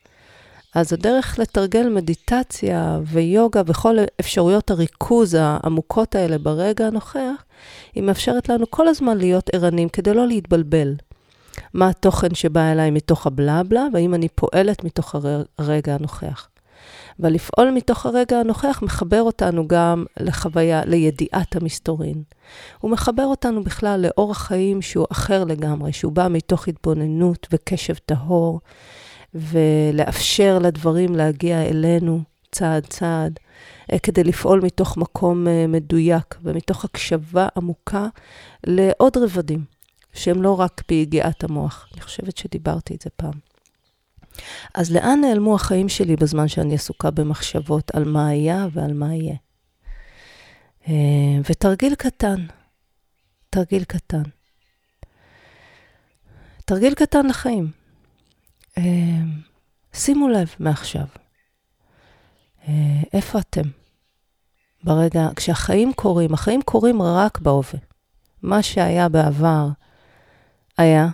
אז 0.75 0.93
הדרך 0.93 1.39
לתרגל 1.39 1.89
מדיטציה 1.89 2.99
ויוגה 3.07 3.63
וכל 3.67 3.97
אפשרויות 4.21 4.71
הריכוז 4.71 5.35
העמוקות 5.35 6.15
האלה 6.15 6.39
ברגע 6.39 6.87
הנוכח, 6.87 7.45
היא 7.95 8.03
מאפשרת 8.03 8.49
לנו 8.49 8.71
כל 8.71 8.89
הזמן 8.89 9.19
להיות 9.19 9.51
ערנים 9.53 9.89
כדי 9.89 10.15
לא 10.15 10.27
להתבלבל. 10.27 10.95
מה 11.75 11.89
התוכן 11.89 12.35
שבא 12.35 12.73
אליי 12.73 12.91
מתוך 12.91 13.27
הבלבלה, 13.27 13.87
והאם 13.93 14.15
אני 14.15 14.29
פועלת 14.29 14.85
מתוך 14.85 15.15
הרגע 15.59 15.95
הנוכח. 15.95 16.49
ולפעול 17.21 17.71
מתוך 17.71 18.07
הרגע 18.07 18.41
הנוכח 18.41 18.81
מחבר 18.83 19.23
אותנו 19.23 19.69
גם 19.69 20.05
לחוויה, 20.21 20.85
לידיעת 20.85 21.57
המסתורין. 21.57 22.23
הוא 22.81 22.91
מחבר 22.91 23.25
אותנו 23.25 23.65
בכלל 23.65 24.01
לאורח 24.07 24.43
חיים 24.43 24.83
שהוא 24.83 25.07
אחר 25.13 25.45
לגמרי, 25.45 25.93
שהוא 25.93 26.13
בא 26.13 26.29
מתוך 26.31 26.69
התבוננות 26.69 27.47
וקשב 27.53 27.95
טהור, 27.95 28.61
ולאפשר 29.35 30.59
לדברים 30.59 31.15
להגיע 31.15 31.63
אלינו 31.63 32.23
צעד 32.53 32.87
צעד, 32.87 33.41
אה, 33.93 33.99
כדי 33.99 34.25
לפעול 34.25 34.61
מתוך 34.65 34.97
מקום 34.97 35.49
אה, 35.49 35.67
מדויק 35.69 36.35
ומתוך 36.43 36.85
הקשבה 36.85 37.49
עמוקה 37.57 38.07
לעוד 38.67 39.17
רבדים, 39.17 39.65
שהם 40.13 40.43
לא 40.43 40.61
רק 40.61 40.83
ביגיעת 40.89 41.45
המוח. 41.45 41.89
אני 41.93 42.01
חושבת 42.01 42.37
שדיברתי 42.37 42.95
את 42.95 43.03
זה 43.03 43.11
פעם. 43.17 43.53
אז 44.75 44.93
לאן 44.93 45.21
נעלמו 45.21 45.55
החיים 45.55 45.89
שלי 45.89 46.17
בזמן 46.17 46.49
שאני 46.49 46.75
עסוקה 46.75 47.11
במחשבות 47.11 47.91
על 47.95 48.05
מה 48.05 48.29
היה 48.29 48.67
ועל 48.73 48.93
מה 48.93 49.15
יהיה? 49.15 49.37
אה, 50.89 50.95
ותרגיל 51.51 51.95
קטן, 51.95 52.47
תרגיל 53.51 53.85
קטן. 53.85 54.23
תרגיל 56.65 56.95
קטן 56.95 57.27
לחיים. 57.27 57.83
שימו 60.05 60.29
לב 60.29 60.49
מעכשיו, 60.59 61.05
איפה 63.13 63.39
אתם? 63.39 63.63
ברגע, 64.85 65.29
כשהחיים 65.37 65.93
קורים, 65.93 66.35
החיים 66.35 66.63
קורים 66.63 67.03
רק 67.03 67.39
בהווה. 67.39 67.79
מה 68.43 68.63
שהיה 68.63 69.09
בעבר 69.09 69.69
היה, 70.79 71.09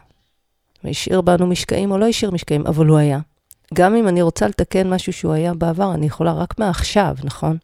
והשאיר 0.84 1.20
בנו 1.20 1.46
משקעים 1.46 1.90
או 1.90 1.98
לא 1.98 2.06
השאיר 2.06 2.30
משקעים, 2.30 2.66
אבל 2.66 2.86
הוא 2.86 2.98
היה. 2.98 3.18
גם 3.74 3.94
אם 3.94 4.08
אני 4.08 4.22
רוצה 4.22 4.48
לתקן 4.48 4.90
משהו 4.90 5.12
שהוא 5.12 5.32
היה 5.32 5.54
בעבר, 5.54 5.94
אני 5.94 6.06
יכולה 6.06 6.32
רק 6.32 6.58
מעכשיו, 6.58 7.16
נכון? 7.24 7.56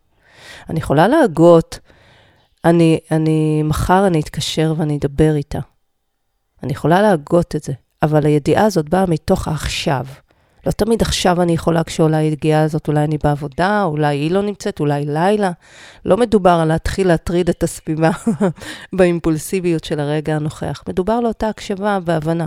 אני 0.70 0.78
יכולה 0.78 1.08
להגות, 1.08 1.78
אני, 2.64 2.98
אני, 3.10 3.62
מחר 3.62 4.06
אני 4.06 4.20
אתקשר 4.20 4.74
ואני 4.76 4.96
אדבר 4.96 5.34
איתה. 5.34 5.60
אני 6.62 6.72
יכולה 6.72 7.02
להגות 7.02 7.56
את 7.56 7.62
זה, 7.62 7.72
אבל 8.02 8.26
הידיעה 8.26 8.64
הזאת 8.64 8.88
באה 8.88 9.06
מתוך 9.06 9.48
העכשיו. 9.48 10.06
לא 10.66 10.72
תמיד 10.72 11.02
עכשיו 11.02 11.42
אני 11.42 11.52
יכולה, 11.52 11.84
כשעולה 11.84 12.16
היגיעה 12.16 12.62
הזאת, 12.62 12.88
אולי 12.88 13.04
אני 13.04 13.18
בעבודה, 13.24 13.82
אולי 13.84 14.16
היא 14.16 14.30
לא 14.30 14.42
נמצאת, 14.42 14.80
אולי 14.80 15.04
לילה. 15.06 15.50
לא 16.04 16.16
מדובר 16.16 16.50
על 16.50 16.68
להתחיל 16.68 17.08
להטריד 17.08 17.48
את 17.48 17.62
הסביבה 17.62 18.10
באימפולסיביות 18.96 19.84
של 19.84 20.00
הרגע 20.00 20.36
הנוכח. 20.36 20.82
מדובר 20.88 21.20
לאותה 21.20 21.48
הקשבה 21.48 21.98
והבנה. 22.04 22.46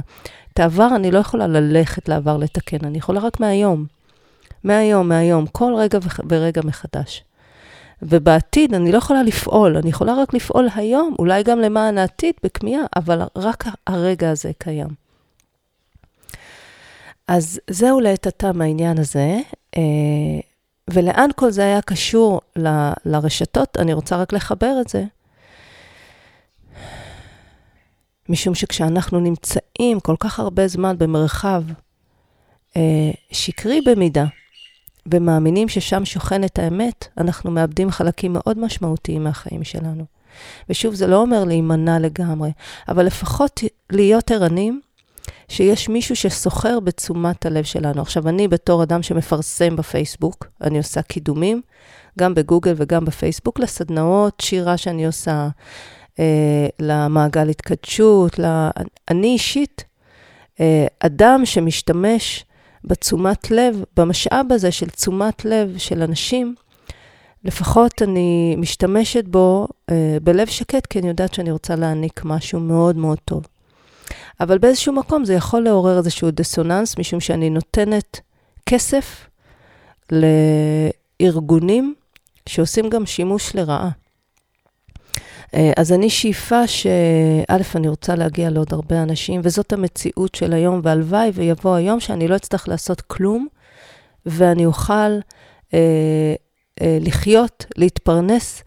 את 0.53 0.59
העבר 0.59 0.89
אני 0.95 1.11
לא 1.11 1.19
יכולה 1.19 1.47
ללכת 1.47 2.09
לעבר 2.09 2.37
לתקן, 2.37 2.77
אני 2.83 2.97
יכולה 2.97 3.19
רק 3.19 3.39
מהיום. 3.39 3.85
מהיום, 4.63 5.09
מהיום, 5.09 5.45
כל 5.47 5.73
רגע 5.77 5.99
ורגע 6.29 6.61
מחדש. 6.65 7.23
ובעתיד 8.01 8.73
אני 8.73 8.91
לא 8.91 8.97
יכולה 8.97 9.23
לפעול, 9.23 9.77
אני 9.77 9.89
יכולה 9.89 10.21
רק 10.21 10.33
לפעול 10.33 10.67
היום, 10.75 11.15
אולי 11.19 11.43
גם 11.43 11.59
למען 11.59 11.97
העתיד 11.97 12.33
בכמיהה, 12.43 12.83
אבל 12.95 13.21
רק 13.35 13.65
הרגע 13.87 14.29
הזה 14.29 14.51
קיים. 14.57 15.06
אז 17.27 17.59
זהו 17.69 17.99
לעת 17.99 18.27
עתה 18.27 18.51
מהעניין 18.53 18.97
הזה. 18.97 19.39
אה, 19.77 19.81
ולאן 20.89 21.29
כל 21.35 21.51
זה 21.51 21.63
היה 21.63 21.81
קשור 21.81 22.41
ל, 22.55 22.91
לרשתות? 23.05 23.77
אני 23.77 23.93
רוצה 23.93 24.17
רק 24.17 24.33
לחבר 24.33 24.77
את 24.81 24.87
זה. 24.87 25.03
משום 28.29 28.55
שכשאנחנו 28.55 29.19
נמצאים 29.19 29.99
כל 29.99 30.15
כך 30.19 30.39
הרבה 30.39 30.67
זמן 30.67 30.97
במרחב 30.97 31.63
אה, 32.77 33.11
שקרי 33.31 33.81
במידה, 33.85 34.25
ומאמינים 35.11 35.69
ששם 35.69 36.05
שוכנת 36.05 36.59
האמת, 36.59 37.07
אנחנו 37.17 37.51
מאבדים 37.51 37.91
חלקים 37.91 38.33
מאוד 38.33 38.59
משמעותיים 38.59 39.23
מהחיים 39.23 39.63
שלנו. 39.63 40.05
ושוב, 40.69 40.93
זה 40.93 41.07
לא 41.07 41.21
אומר 41.21 41.43
להימנע 41.43 41.99
לגמרי, 41.99 42.51
אבל 42.87 43.05
לפחות 43.05 43.59
להיות 43.91 44.31
ערנים 44.31 44.81
שיש 45.47 45.89
מישהו 45.89 46.15
שסוחר 46.15 46.79
בתשומת 46.79 47.45
הלב 47.45 47.63
שלנו. 47.63 48.01
עכשיו, 48.01 48.29
אני 48.29 48.47
בתור 48.47 48.83
אדם 48.83 49.03
שמפרסם 49.03 49.75
בפייסבוק, 49.75 50.47
אני 50.61 50.77
עושה 50.77 51.01
קידומים, 51.01 51.61
גם 52.19 52.33
בגוגל 52.33 52.73
וגם 52.75 53.05
בפייסבוק, 53.05 53.59
לסדנאות, 53.59 54.39
שירה 54.41 54.77
שאני 54.77 55.05
עושה, 55.05 55.47
אה, 56.19 56.67
למעגל 56.79 57.49
התקדשות, 57.49 58.39
לה... 58.39 58.69
אני 59.09 59.27
אישית, 59.27 59.83
אה, 60.59 60.85
אדם 60.99 61.41
שמשתמש 61.45 62.45
בתשומת 62.83 63.51
לב, 63.51 63.83
במשאב 63.97 64.45
הזה 64.51 64.71
של 64.71 64.89
תשומת 64.89 65.45
לב 65.45 65.77
של 65.77 66.01
אנשים, 66.01 66.55
לפחות 67.43 68.01
אני 68.01 68.55
משתמשת 68.57 69.25
בו 69.27 69.67
אה, 69.89 70.17
בלב 70.23 70.47
שקט, 70.47 70.85
כי 70.85 70.99
אני 70.99 71.07
יודעת 71.07 71.33
שאני 71.33 71.51
רוצה 71.51 71.75
להעניק 71.75 72.21
משהו 72.25 72.59
מאוד 72.59 72.97
מאוד 72.97 73.17
טוב. 73.25 73.43
אבל 74.39 74.57
באיזשהו 74.57 74.93
מקום 74.93 75.25
זה 75.25 75.33
יכול 75.33 75.61
לעורר 75.63 75.97
איזשהו 75.97 76.31
דיסוננס, 76.31 76.97
משום 76.97 77.19
שאני 77.19 77.49
נותנת 77.49 78.19
כסף 78.65 79.27
לארגונים 80.11 81.95
שעושים 82.49 82.89
גם 82.89 83.05
שימוש 83.05 83.55
לרעה. 83.55 83.89
אה, 85.53 85.71
אז 85.77 85.93
אני 85.93 86.09
שאיפה 86.09 86.67
שא', 86.67 87.75
אני 87.75 87.87
רוצה 87.87 88.15
להגיע 88.15 88.49
לעוד 88.49 88.73
הרבה 88.73 89.03
אנשים, 89.03 89.41
וזאת 89.43 89.73
המציאות 89.73 90.35
של 90.35 90.53
היום, 90.53 90.81
והלוואי 90.83 91.31
ויבוא 91.33 91.75
היום 91.75 91.99
שאני 91.99 92.27
לא 92.27 92.35
אצטרך 92.35 92.67
לעשות 92.67 93.01
כלום, 93.01 93.47
ואני 94.25 94.65
אוכל 94.65 94.93
אה, 95.73 96.35
אה, 96.81 96.97
לחיות, 97.01 97.65
להתפרנס 97.77 98.63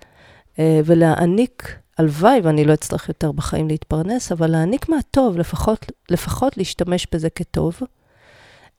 אה, 0.58 0.80
ולהעניק, 0.84 1.76
הלוואי 2.00 2.40
ואני 2.42 2.64
לא 2.64 2.74
אצטרך 2.74 3.08
יותר 3.08 3.32
בחיים 3.32 3.68
להתפרנס, 3.68 4.32
אבל 4.32 4.50
להעניק 4.50 4.88
מהטוב, 4.88 5.38
לפחות, 5.38 5.92
לפחות 6.10 6.56
להשתמש 6.56 7.06
בזה 7.12 7.30
כטוב. 7.30 7.78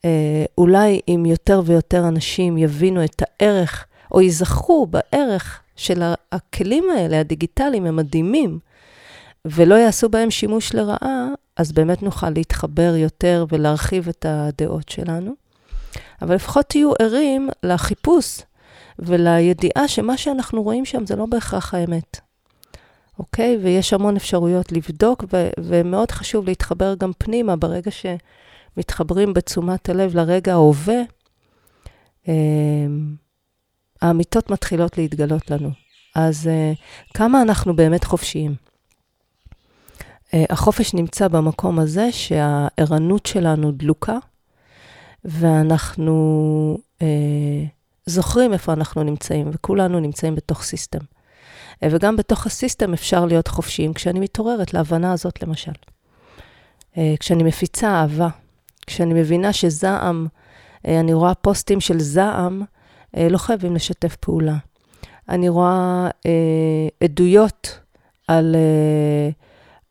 אה, 0.06 0.46
אולי 0.58 1.00
אם 1.08 1.24
יותר 1.26 1.62
ויותר 1.66 2.08
אנשים 2.08 2.58
יבינו 2.58 3.04
את 3.04 3.22
הערך, 3.22 3.86
או 4.12 4.22
ייזכרו 4.22 4.88
בערך 4.88 5.62
של 5.76 6.04
הכלים 6.32 6.84
האלה, 6.98 7.20
הדיגיטליים, 7.20 7.86
הם 7.86 7.96
מדהימים, 7.96 8.60
ולא 9.46 9.76
יעשו 9.76 10.10
בהם 10.10 10.32
שימוש 10.32 10.74
לרעה, 10.74 11.28
אז 11.58 11.72
באמת 11.72 12.04
נוכל 12.04 12.30
להתחבר 12.30 12.96
יותר 12.96 13.46
ולהרחיב 13.50 14.08
את 14.08 14.26
הדעות 14.30 14.90
שלנו. 14.90 15.32
אבל 16.22 16.36
לפחות 16.36 16.66
תהיו 16.66 16.92
ערים 17.00 17.50
לחיפוש 17.64 18.42
ולידיעה 19.00 19.88
שמה 19.88 20.18
שאנחנו 20.18 20.64
רואים 20.64 20.86
שם 20.86 21.06
זה 21.06 21.16
לא 21.16 21.26
בהכרח 21.26 21.74
האמת. 21.74 22.31
אוקיי? 23.22 23.58
ויש 23.64 23.94
המון 23.94 24.16
אפשרויות 24.16 24.72
לבדוק, 24.72 25.24
ו- 25.34 25.50
ומאוד 25.60 26.12
חשוב 26.12 26.46
להתחבר 26.46 26.96
גם 26.96 27.12
פנימה 27.18 27.56
ברגע 27.56 27.92
שמתחברים 27.92 29.34
בתשומת 29.34 29.90
הלב 29.90 30.16
לרגע 30.16 30.54
ההווה. 30.54 31.02
אמ, 32.28 33.16
האמיתות 34.02 34.50
מתחילות 34.50 34.98
להתגלות 34.98 35.52
לנו. 35.52 35.70
אז 36.16 36.50
uh, 36.50 36.78
כמה 37.14 37.42
אנחנו 37.42 37.76
באמת 37.76 38.04
חופשיים? 38.04 38.56
Uh, 38.56 40.36
החופש 40.50 40.94
נמצא 40.94 41.28
במקום 41.28 41.80
הזה 41.80 42.12
שהערנות 42.12 43.26
שלנו 43.26 43.72
דלוקה, 43.72 44.18
ואנחנו 45.26 46.78
uh, 47.00 47.04
זוכרים 48.06 48.54
איפה 48.54 48.74
אנחנו 48.74 49.04
נמצאים, 49.04 49.50
וכולנו 49.54 50.00
נמצאים 50.00 50.36
בתוך 50.36 50.64
סיסטם. 50.64 51.00
וגם 51.84 52.15
בתוך 52.15 52.46
הסיסטם 52.46 52.94
אפשר 52.94 53.26
להיות 53.26 53.48
חופשיים 53.48 53.94
כשאני 53.94 54.20
מתעוררת 54.20 54.74
להבנה 54.74 55.13
הזאת, 55.13 55.44
למשל. 55.44 55.72
Uh, 56.94 56.98
כשאני 57.20 57.44
מפיצה 57.44 57.89
אהבה, 57.89 58.28
כשאני 58.88 59.13
מבינה 59.13 59.54
שזעם, 59.54 60.28
uh, 60.28 60.89
אני 60.89 61.13
רואה 61.13 61.36
פוסטים 61.36 61.80
של 61.80 62.00
זעם, 62.00 62.63
אה, 63.17 63.30
לא 63.30 63.38
חייבים 63.38 63.76
לשתף 63.76 64.15
פעולה. 64.15 64.58
אני 65.30 65.50
רואה 65.50 66.10
אה, 66.26 66.88
עדויות 67.04 67.80
על, 68.28 68.56
אה, 68.56 69.30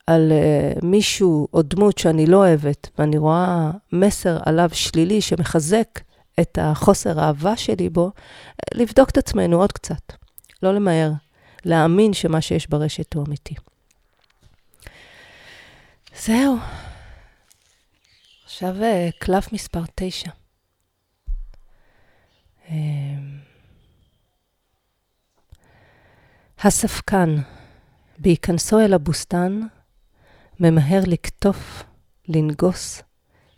על 0.06 0.32
אה, 0.32 0.72
מישהו 0.82 1.48
או 1.54 1.62
דמות 1.62 1.98
שאני 1.98 2.26
לא 2.26 2.36
אוהבת, 2.36 2.90
ואני 2.98 3.18
רואה 3.18 3.70
מסר 3.92 4.38
עליו 4.44 4.68
שלילי 4.72 5.20
שמחזק 5.20 6.00
את 6.40 6.58
החוסר 6.60 7.20
האהבה 7.20 7.56
שלי 7.56 7.88
בו, 7.88 8.10
לבדוק 8.74 9.10
את 9.10 9.18
עצמנו 9.18 9.60
עוד 9.60 9.72
קצת, 9.72 10.12
לא 10.62 10.74
למהר, 10.74 11.10
להאמין 11.64 12.12
שמה 12.12 12.40
שיש 12.40 12.66
ברשת 12.66 13.14
הוא 13.14 13.24
אמיתי. 13.26 13.54
זהו. 16.16 16.56
עכשיו 18.44 18.82
אה, 18.82 19.08
קלף 19.18 19.52
מספר 19.52 19.82
9. 19.94 20.30
אמ, 22.68 23.38
הספקן, 26.58 27.36
בהיכנסו 28.18 28.80
אל 28.80 28.94
הבוסתן, 28.94 29.60
ממהר 30.60 31.00
לקטוף, 31.06 31.82
לנגוס, 32.28 33.02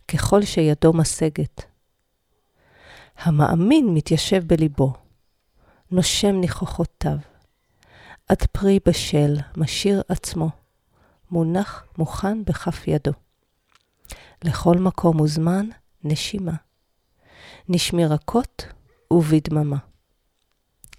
ככל 0.08 0.42
שידו 0.42 0.92
משגת. 0.92 1.64
המאמין 3.18 3.94
מתיישב 3.94 4.44
בליבו, 4.46 4.92
נושם 5.90 6.40
ניחוחותיו. 6.40 7.31
עד 8.32 8.42
פרי 8.52 8.78
בשל, 8.86 9.36
משאיר 9.56 10.02
עצמו, 10.08 10.50
מונח 11.30 11.84
מוכן 11.98 12.44
בכף 12.44 12.88
ידו. 12.88 13.12
לכל 14.44 14.78
מקום 14.78 15.20
וזמן, 15.20 15.68
נשימה. 16.04 16.52
נשמי 17.68 18.06
רכות 18.06 18.66
ובדממה. 19.10 19.76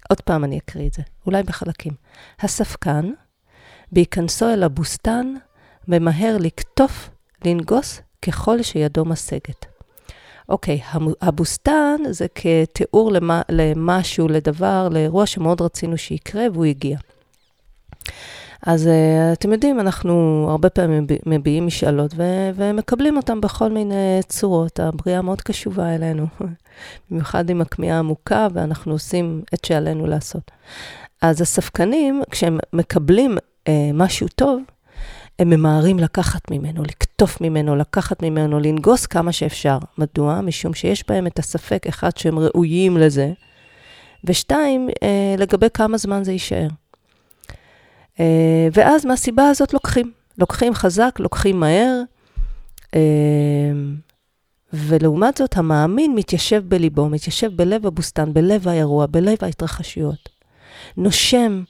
עוד 0.08 0.20
פעם 0.20 0.44
אני 0.44 0.58
אקריא 0.58 0.88
את 0.88 0.92
זה, 0.92 1.02
אולי 1.26 1.42
בחלקים. 1.42 1.92
הספקן, 2.40 3.10
בהיכנסו 3.92 4.48
אל 4.50 4.62
הבוסתן, 4.62 5.34
ממהר 5.88 6.36
לקטוף, 6.40 7.10
לנגוס, 7.44 8.00
ככל 8.22 8.62
שידו 8.62 9.04
משגת. 9.04 9.66
אוקיי, 10.48 10.80
הבוסתן 11.20 12.00
זה 12.10 12.26
כתיאור 12.34 13.12
למה, 13.12 13.42
למשהו, 13.48 14.28
לדבר, 14.28 14.88
לאירוע 14.88 15.26
שמאוד 15.26 15.62
רצינו 15.62 15.98
שיקרה 15.98 16.44
והוא 16.52 16.64
הגיע. 16.64 16.98
אז 18.66 18.86
uh, 18.86 19.32
אתם 19.32 19.52
יודעים, 19.52 19.80
אנחנו 19.80 20.46
הרבה 20.50 20.70
פעמים 20.70 21.06
מביעים 21.26 21.66
משאלות 21.66 22.14
ו- 22.16 22.50
ומקבלים 22.54 23.16
אותן 23.16 23.40
בכל 23.40 23.70
מיני 23.70 24.20
צורות. 24.28 24.80
הבריאה 24.80 25.22
מאוד 25.22 25.40
קשובה 25.40 25.94
אלינו, 25.94 26.26
במיוחד 27.10 27.50
עם 27.50 27.60
הכמיהה 27.60 27.96
העמוקה, 27.96 28.48
ואנחנו 28.54 28.92
עושים 28.92 29.42
את 29.54 29.64
שעלינו 29.64 30.06
לעשות. 30.06 30.50
אז 31.22 31.40
הספקנים, 31.40 32.22
כשהם 32.30 32.58
מקבלים 32.72 33.36
uh, 33.38 33.70
משהו 33.94 34.28
טוב, 34.34 34.62
הם 35.38 35.50
ממהרים 35.50 35.98
לקחת 35.98 36.50
ממנו, 36.50 36.82
לקטוף 36.82 37.40
ממנו, 37.40 37.76
לקחת 37.76 38.22
ממנו, 38.22 38.60
לנגוס 38.60 39.06
כמה 39.06 39.32
שאפשר. 39.32 39.78
מדוע? 39.98 40.40
משום 40.40 40.74
שיש 40.74 41.04
בהם 41.08 41.26
את 41.26 41.38
הספק, 41.38 41.86
אחד, 41.86 42.16
שהם 42.16 42.38
ראויים 42.38 42.96
לזה, 42.96 43.32
ושתיים, 44.24 44.88
uh, 44.88 45.40
לגבי 45.40 45.66
כמה 45.74 45.96
זמן 45.96 46.24
זה 46.24 46.32
יישאר. 46.32 46.68
אה, 48.20 48.68
ואז 48.72 49.04
מהסיבה 49.04 49.48
הזאת 49.48 49.72
לוקחים. 49.72 50.12
לוקחים 50.38 50.74
חזק, 50.74 51.16
לוקחים 51.20 51.60
מהר, 51.60 52.02
אה, 52.94 53.00
ולעומת 54.72 55.36
זאת, 55.36 55.56
המאמין 55.56 56.14
מתיישב 56.14 56.62
בליבו, 56.68 57.08
מתיישב 57.08 57.56
בלב 57.56 57.86
הבוסתן, 57.86 58.32
בלב 58.32 58.68
האירוע, 58.68 59.06
בלב 59.06 59.36
ההתרחשויות. 59.42 60.28
נושם, 60.96 61.62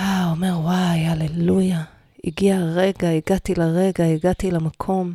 אה, 0.00 0.30
אומר, 0.30 0.58
וואי, 0.62 1.06
הללויה, 1.06 1.82
הגיע 2.24 2.56
הרגע, 2.56 3.08
הגעתי 3.10 3.54
לרגע, 3.54 4.04
הגעתי 4.04 4.50
למקום. 4.50 5.14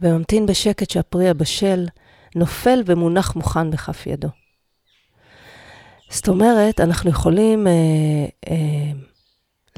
וממתין 0.00 0.46
בשקט 0.46 0.90
שהפרי 0.90 1.28
הבשל 1.28 1.86
נופל 2.34 2.82
ומונח 2.86 3.36
מוכן 3.36 3.70
בכף 3.70 4.06
ידו. 4.06 4.28
זאת 6.10 6.28
אומרת, 6.28 6.80
אנחנו 6.80 7.10
יכולים 7.10 7.66
אה, 7.66 7.72
אה, 8.50 8.92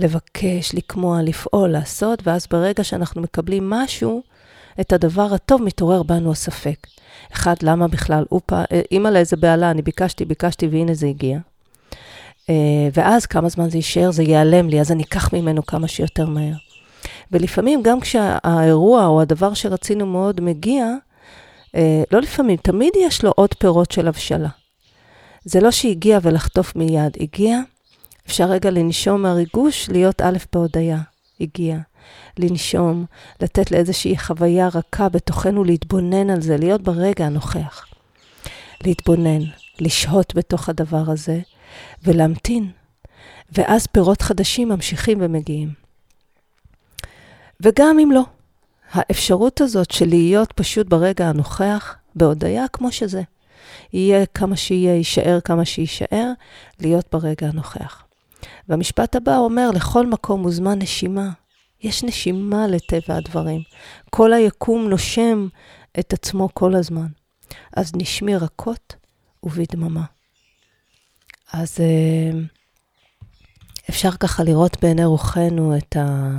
לבקש, 0.01 0.75
לקמוע, 0.75 1.23
לפעול, 1.23 1.71
לעשות, 1.71 2.27
ואז 2.27 2.47
ברגע 2.51 2.85
שאנחנו 2.85 3.23
מקבלים 3.23 3.71
משהו, 3.71 4.23
את 4.81 4.93
הדבר 4.93 5.35
הטוב, 5.35 5.63
מתעורר 5.63 6.03
בנו 6.03 6.33
הספק. 6.33 6.87
אחד, 7.33 7.55
למה 7.63 7.89
בכלל, 7.89 8.25
אופה, 8.33 8.63
אימא 8.93 9.09
לאיזה 9.09 9.37
בהלה, 9.37 9.71
אני 9.71 9.83
ביקשתי, 9.83 10.25
ביקשתי, 10.25 10.67
והנה 10.67 10.95
זה 10.95 11.07
הגיע. 11.07 11.39
אה, 12.51 12.55
ואז 12.95 13.27
כמה 13.27 13.49
זמן 13.49 13.71
זה 13.71 13.79
יישאר, 13.79 14.11
זה 14.11 14.23
ייעלם 14.23 14.69
לי, 14.69 14.81
אז 14.81 14.93
אני 14.93 15.03
אקח 15.03 15.35
ממנו 15.35 15.67
כמה 15.67 15.89
שיותר 15.89 16.27
מהר. 16.27 16.55
ולפעמים, 17.33 17.83
גם 17.83 18.01
כשהאירוע 18.01 19.07
או 19.07 19.21
הדבר 19.21 19.55
שרצינו 19.55 20.07
מאוד 20.07 20.41
מגיע, 20.41 20.87
אה, 21.75 22.03
לא 22.13 22.21
לפעמים, 22.21 22.57
תמיד 22.57 22.93
יש 22.97 23.25
לו 23.25 23.33
עוד 23.37 23.55
פירות 23.59 23.93
של 23.93 24.09
הבשלה. 24.09 24.49
זה 25.49 25.61
לא 25.61 25.71
שהגיע 25.71 26.19
ולחטוף 26.23 26.77
מיד, 26.77 27.17
הגיע, 27.21 27.59
אפשר 28.27 28.45
רגע 28.45 28.71
לנשום 28.71 29.23
מהריגוש, 29.23 29.89
להיות 29.89 30.21
א' 30.21 30.37
בהודיה, 30.53 30.99
הגיע. 31.41 31.79
לנשום, 32.39 33.05
לתת 33.41 33.71
לאיזושהי 33.71 34.19
חוויה 34.19 34.69
רכה 34.75 35.09
בתוכנו, 35.09 35.65
להתבונן 35.65 36.31
על 36.31 36.41
זה, 36.41 36.57
להיות 36.57 36.83
ברגע 36.83 37.27
הנוכח. 37.27 37.87
להתבונן, 38.85 39.39
לשהות 39.81 40.35
בתוך 40.35 40.69
הדבר 40.69 41.11
הזה 41.11 41.41
ולהמתין. 42.03 42.71
ואז 43.53 43.87
פירות 43.87 44.23
חדשים 44.23 44.69
ממשיכים 44.69 45.19
ומגיעים. 45.21 45.73
וגם 47.61 47.99
אם 47.99 48.11
לא, 48.13 48.23
האפשרות 48.93 49.61
הזאת 49.61 49.91
של 49.91 50.09
להיות 50.09 50.53
פשוט 50.53 50.87
ברגע 50.87 51.29
הנוכח, 51.29 51.97
בהודיה 52.15 52.69
כמו 52.73 52.93
שזה. 52.93 53.23
יהיה 53.93 54.27
כמה 54.27 54.57
שיהיה, 54.57 54.95
יישאר 54.95 55.39
כמה 55.45 55.65
שיישאר, 55.65 56.33
להיות 56.81 57.07
ברגע 57.13 57.47
הנוכח. 57.49 58.05
והמשפט 58.69 59.17
הבא 59.17 59.37
אומר, 59.37 59.71
לכל 59.71 60.07
מקום 60.07 60.43
מוזמן 60.43 60.79
נשימה. 60.79 61.31
יש 61.83 62.05
נשימה 62.05 62.67
לטבע 62.67 63.17
הדברים. 63.17 63.63
כל 64.11 64.33
היקום 64.33 64.89
נושם 64.89 65.49
את 65.99 66.13
עצמו 66.13 66.49
כל 66.55 66.75
הזמן. 66.75 67.07
אז 67.77 67.93
נשמי 67.95 68.37
רכות 68.37 68.95
ובדממה. 69.43 70.05
אז 71.53 71.77
אה, 71.81 72.39
אפשר 73.91 74.11
ככה 74.11 74.45
לראות 74.45 74.77
בעיני 74.83 75.05
רוחנו 75.05 75.77
את, 75.77 75.97
ה, 75.97 76.39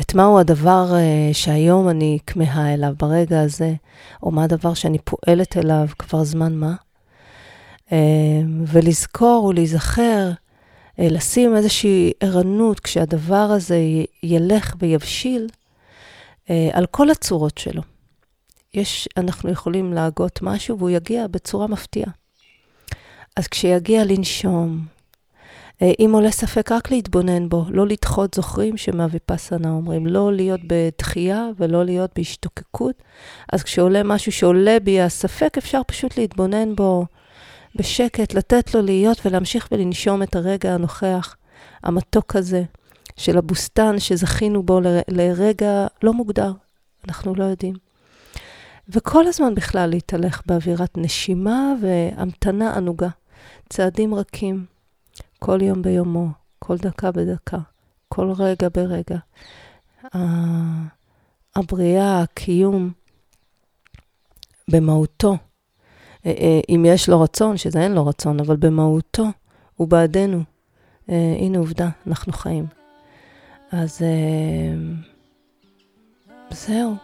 את 0.00 0.14
מהו 0.14 0.38
הדבר 0.38 0.94
אה, 0.94 1.30
שהיום 1.32 1.88
אני 1.88 2.18
כמהה 2.26 2.74
אליו 2.74 2.94
ברגע 2.98 3.40
הזה, 3.40 3.74
או 4.22 4.30
מה 4.30 4.44
הדבר 4.44 4.74
שאני 4.74 4.98
פועלת 4.98 5.56
אליו 5.56 5.86
כבר 5.98 6.24
זמן 6.24 6.54
מה. 6.54 6.74
אה, 7.92 7.98
ולזכור 8.66 9.44
ולהיזכר 9.44 10.30
אה, 10.98 11.08
לשים 11.10 11.56
איזושהי 11.56 12.12
ערנות 12.20 12.80
כשהדבר 12.80 13.34
הזה 13.34 13.78
ילך 14.22 14.74
ויבשיל 14.78 15.48
על 16.72 16.86
כל 16.86 17.10
הצורות 17.10 17.58
שלו. 17.58 17.82
יש, 18.74 19.08
אנחנו 19.16 19.50
יכולים 19.50 19.92
להגות 19.92 20.42
משהו 20.42 20.78
והוא 20.78 20.90
יגיע 20.90 21.26
בצורה 21.26 21.66
מפתיעה. 21.66 22.10
אז 23.36 23.48
כשיגיע 23.48 24.04
לנשום, 24.04 24.86
אם 25.82 26.10
עולה 26.12 26.30
ספק, 26.30 26.72
רק 26.72 26.90
להתבונן 26.90 27.48
בו, 27.48 27.64
לא 27.70 27.86
לדחות, 27.86 28.34
זוכרים 28.34 28.76
שמהוויפסנה 28.76 29.70
אומרים, 29.70 30.06
לא 30.06 30.32
להיות 30.32 30.60
בתחייה 30.66 31.48
ולא 31.56 31.84
להיות 31.84 32.10
בהשתוקקות. 32.16 33.02
אז 33.52 33.62
כשעולה 33.62 34.02
משהו 34.02 34.32
שעולה 34.32 34.80
בי 34.80 35.00
הספק, 35.00 35.58
אפשר 35.58 35.80
פשוט 35.86 36.18
להתבונן 36.18 36.74
בו, 36.74 37.06
בשקט, 37.76 38.34
לתת 38.34 38.74
לו 38.74 38.82
להיות 38.82 39.26
ולהמשיך 39.26 39.68
ולנשום 39.72 40.22
את 40.22 40.36
הרגע 40.36 40.74
הנוכח, 40.74 41.36
המתוק 41.82 42.36
הזה, 42.36 42.62
של 43.16 43.38
הבוסתן 43.38 43.98
שזכינו 43.98 44.62
בו 44.62 44.80
ל- 44.80 45.00
לרגע 45.08 45.86
לא 46.02 46.12
מוגדר, 46.12 46.52
אנחנו 47.08 47.34
לא 47.34 47.44
יודעים. 47.44 47.74
וכל 48.88 49.26
הזמן 49.26 49.54
בכלל 49.54 49.90
להתהלך 49.90 50.42
באווירת 50.46 50.98
נשימה 50.98 51.72
והמתנה 51.82 52.76
ענוגה, 52.76 53.08
צעדים 53.68 54.14
רכים, 54.14 54.64
כל 55.38 55.62
יום 55.62 55.82
ביומו, 55.82 56.28
כל 56.58 56.76
דקה 56.76 57.10
בדקה, 57.10 57.58
כל 58.08 58.32
רגע 58.38 58.68
ברגע. 58.74 59.18
הבריאה, 61.56 62.22
הקיום, 62.22 62.90
במהותו, 64.70 65.36
אה, 66.26 66.30
אה, 66.30 66.60
אם 66.68 66.84
יש 66.88 67.08
לו 67.08 67.20
רצון, 67.20 67.56
שזה 67.56 67.82
אין 67.82 67.92
לו 67.92 68.06
רצון, 68.06 68.40
אבל 68.40 68.56
במהותו 68.56 69.26
הוא 69.76 69.88
בעדנו. 69.88 70.42
אה, 71.10 71.36
הנה 71.38 71.58
עובדה, 71.58 71.88
אנחנו 72.06 72.32
חיים. 72.32 72.66
אז 73.72 74.02
זהו. 76.50 76.94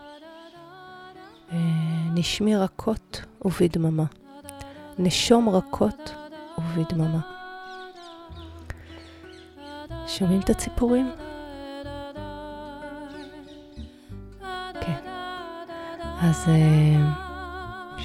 נשמי 2.15 2.57
רכות 2.57 3.23
ובדממה. 3.45 4.05
נשום 4.99 5.49
רכות 5.49 6.15
ובדממה. 6.59 7.40
שומעים 10.07 10.41
את 10.41 10.51
הציפורים? 10.51 11.11
כן. 14.81 14.97
אז... 16.23 16.45
Uh, 16.47 17.31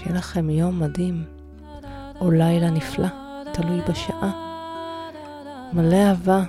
שיהיה 0.06 0.18
לכם 0.18 0.50
יום 0.50 0.80
מדהים, 0.80 1.24
או 2.22 2.32
לילה 2.32 2.70
נפלא, 2.70 3.08
תלוי 3.54 3.82
בשעה. 3.90 4.32
מלא 5.74 5.96
אהבה. 5.96 6.44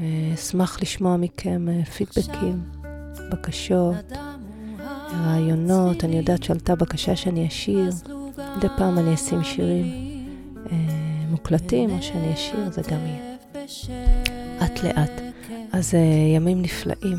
אה, 0.00 0.30
אשמח 0.34 0.82
לשמוע 0.82 1.16
מכם 1.16 1.68
אה, 1.68 1.84
פידבקים, 1.84 2.62
בקשות, 3.30 4.12
רעיונות. 5.24 6.04
אני 6.04 6.16
יודעת 6.16 6.42
שעלתה 6.42 6.74
בקשה 6.74 7.16
שאני 7.16 7.46
אשיר. 7.46 7.90
מדי 8.56 8.68
פעם 8.76 8.98
אני 8.98 9.14
אשים 9.14 9.44
שירים 9.44 9.86
אה, 10.72 10.76
מוקלטים, 11.30 11.90
או 11.90 12.02
שאני 12.02 12.34
אשיר, 12.34 12.70
זה 12.70 12.82
גם 12.82 13.00
יהיה. 13.06 13.36
אט 14.76 14.84
לאט. 14.84 15.20
אז 15.72 15.94
ימים 16.36 16.62
נפלאים. 16.62 17.16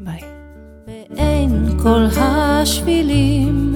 ביי. 0.00 0.20
ואין 0.86 1.78
כל 1.82 2.06
השבילים 2.16 3.74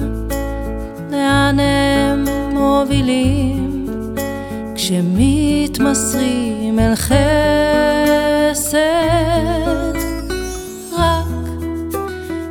לאן 1.11 1.59
הם 1.59 2.25
מובילים 2.53 3.85
כשמתמסרים 4.75 6.79
אל 6.79 6.95
חסד 6.95 7.17
רק 10.97 11.27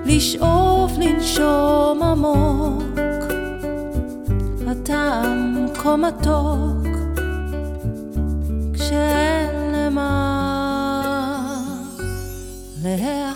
לשאוף 0.07 0.93
לנשום 0.99 2.03
עמוק 2.03 2.83
הטעם 4.67 5.67
כה 5.75 5.97
מתוק 5.97 6.87
Yeah. 12.97 13.36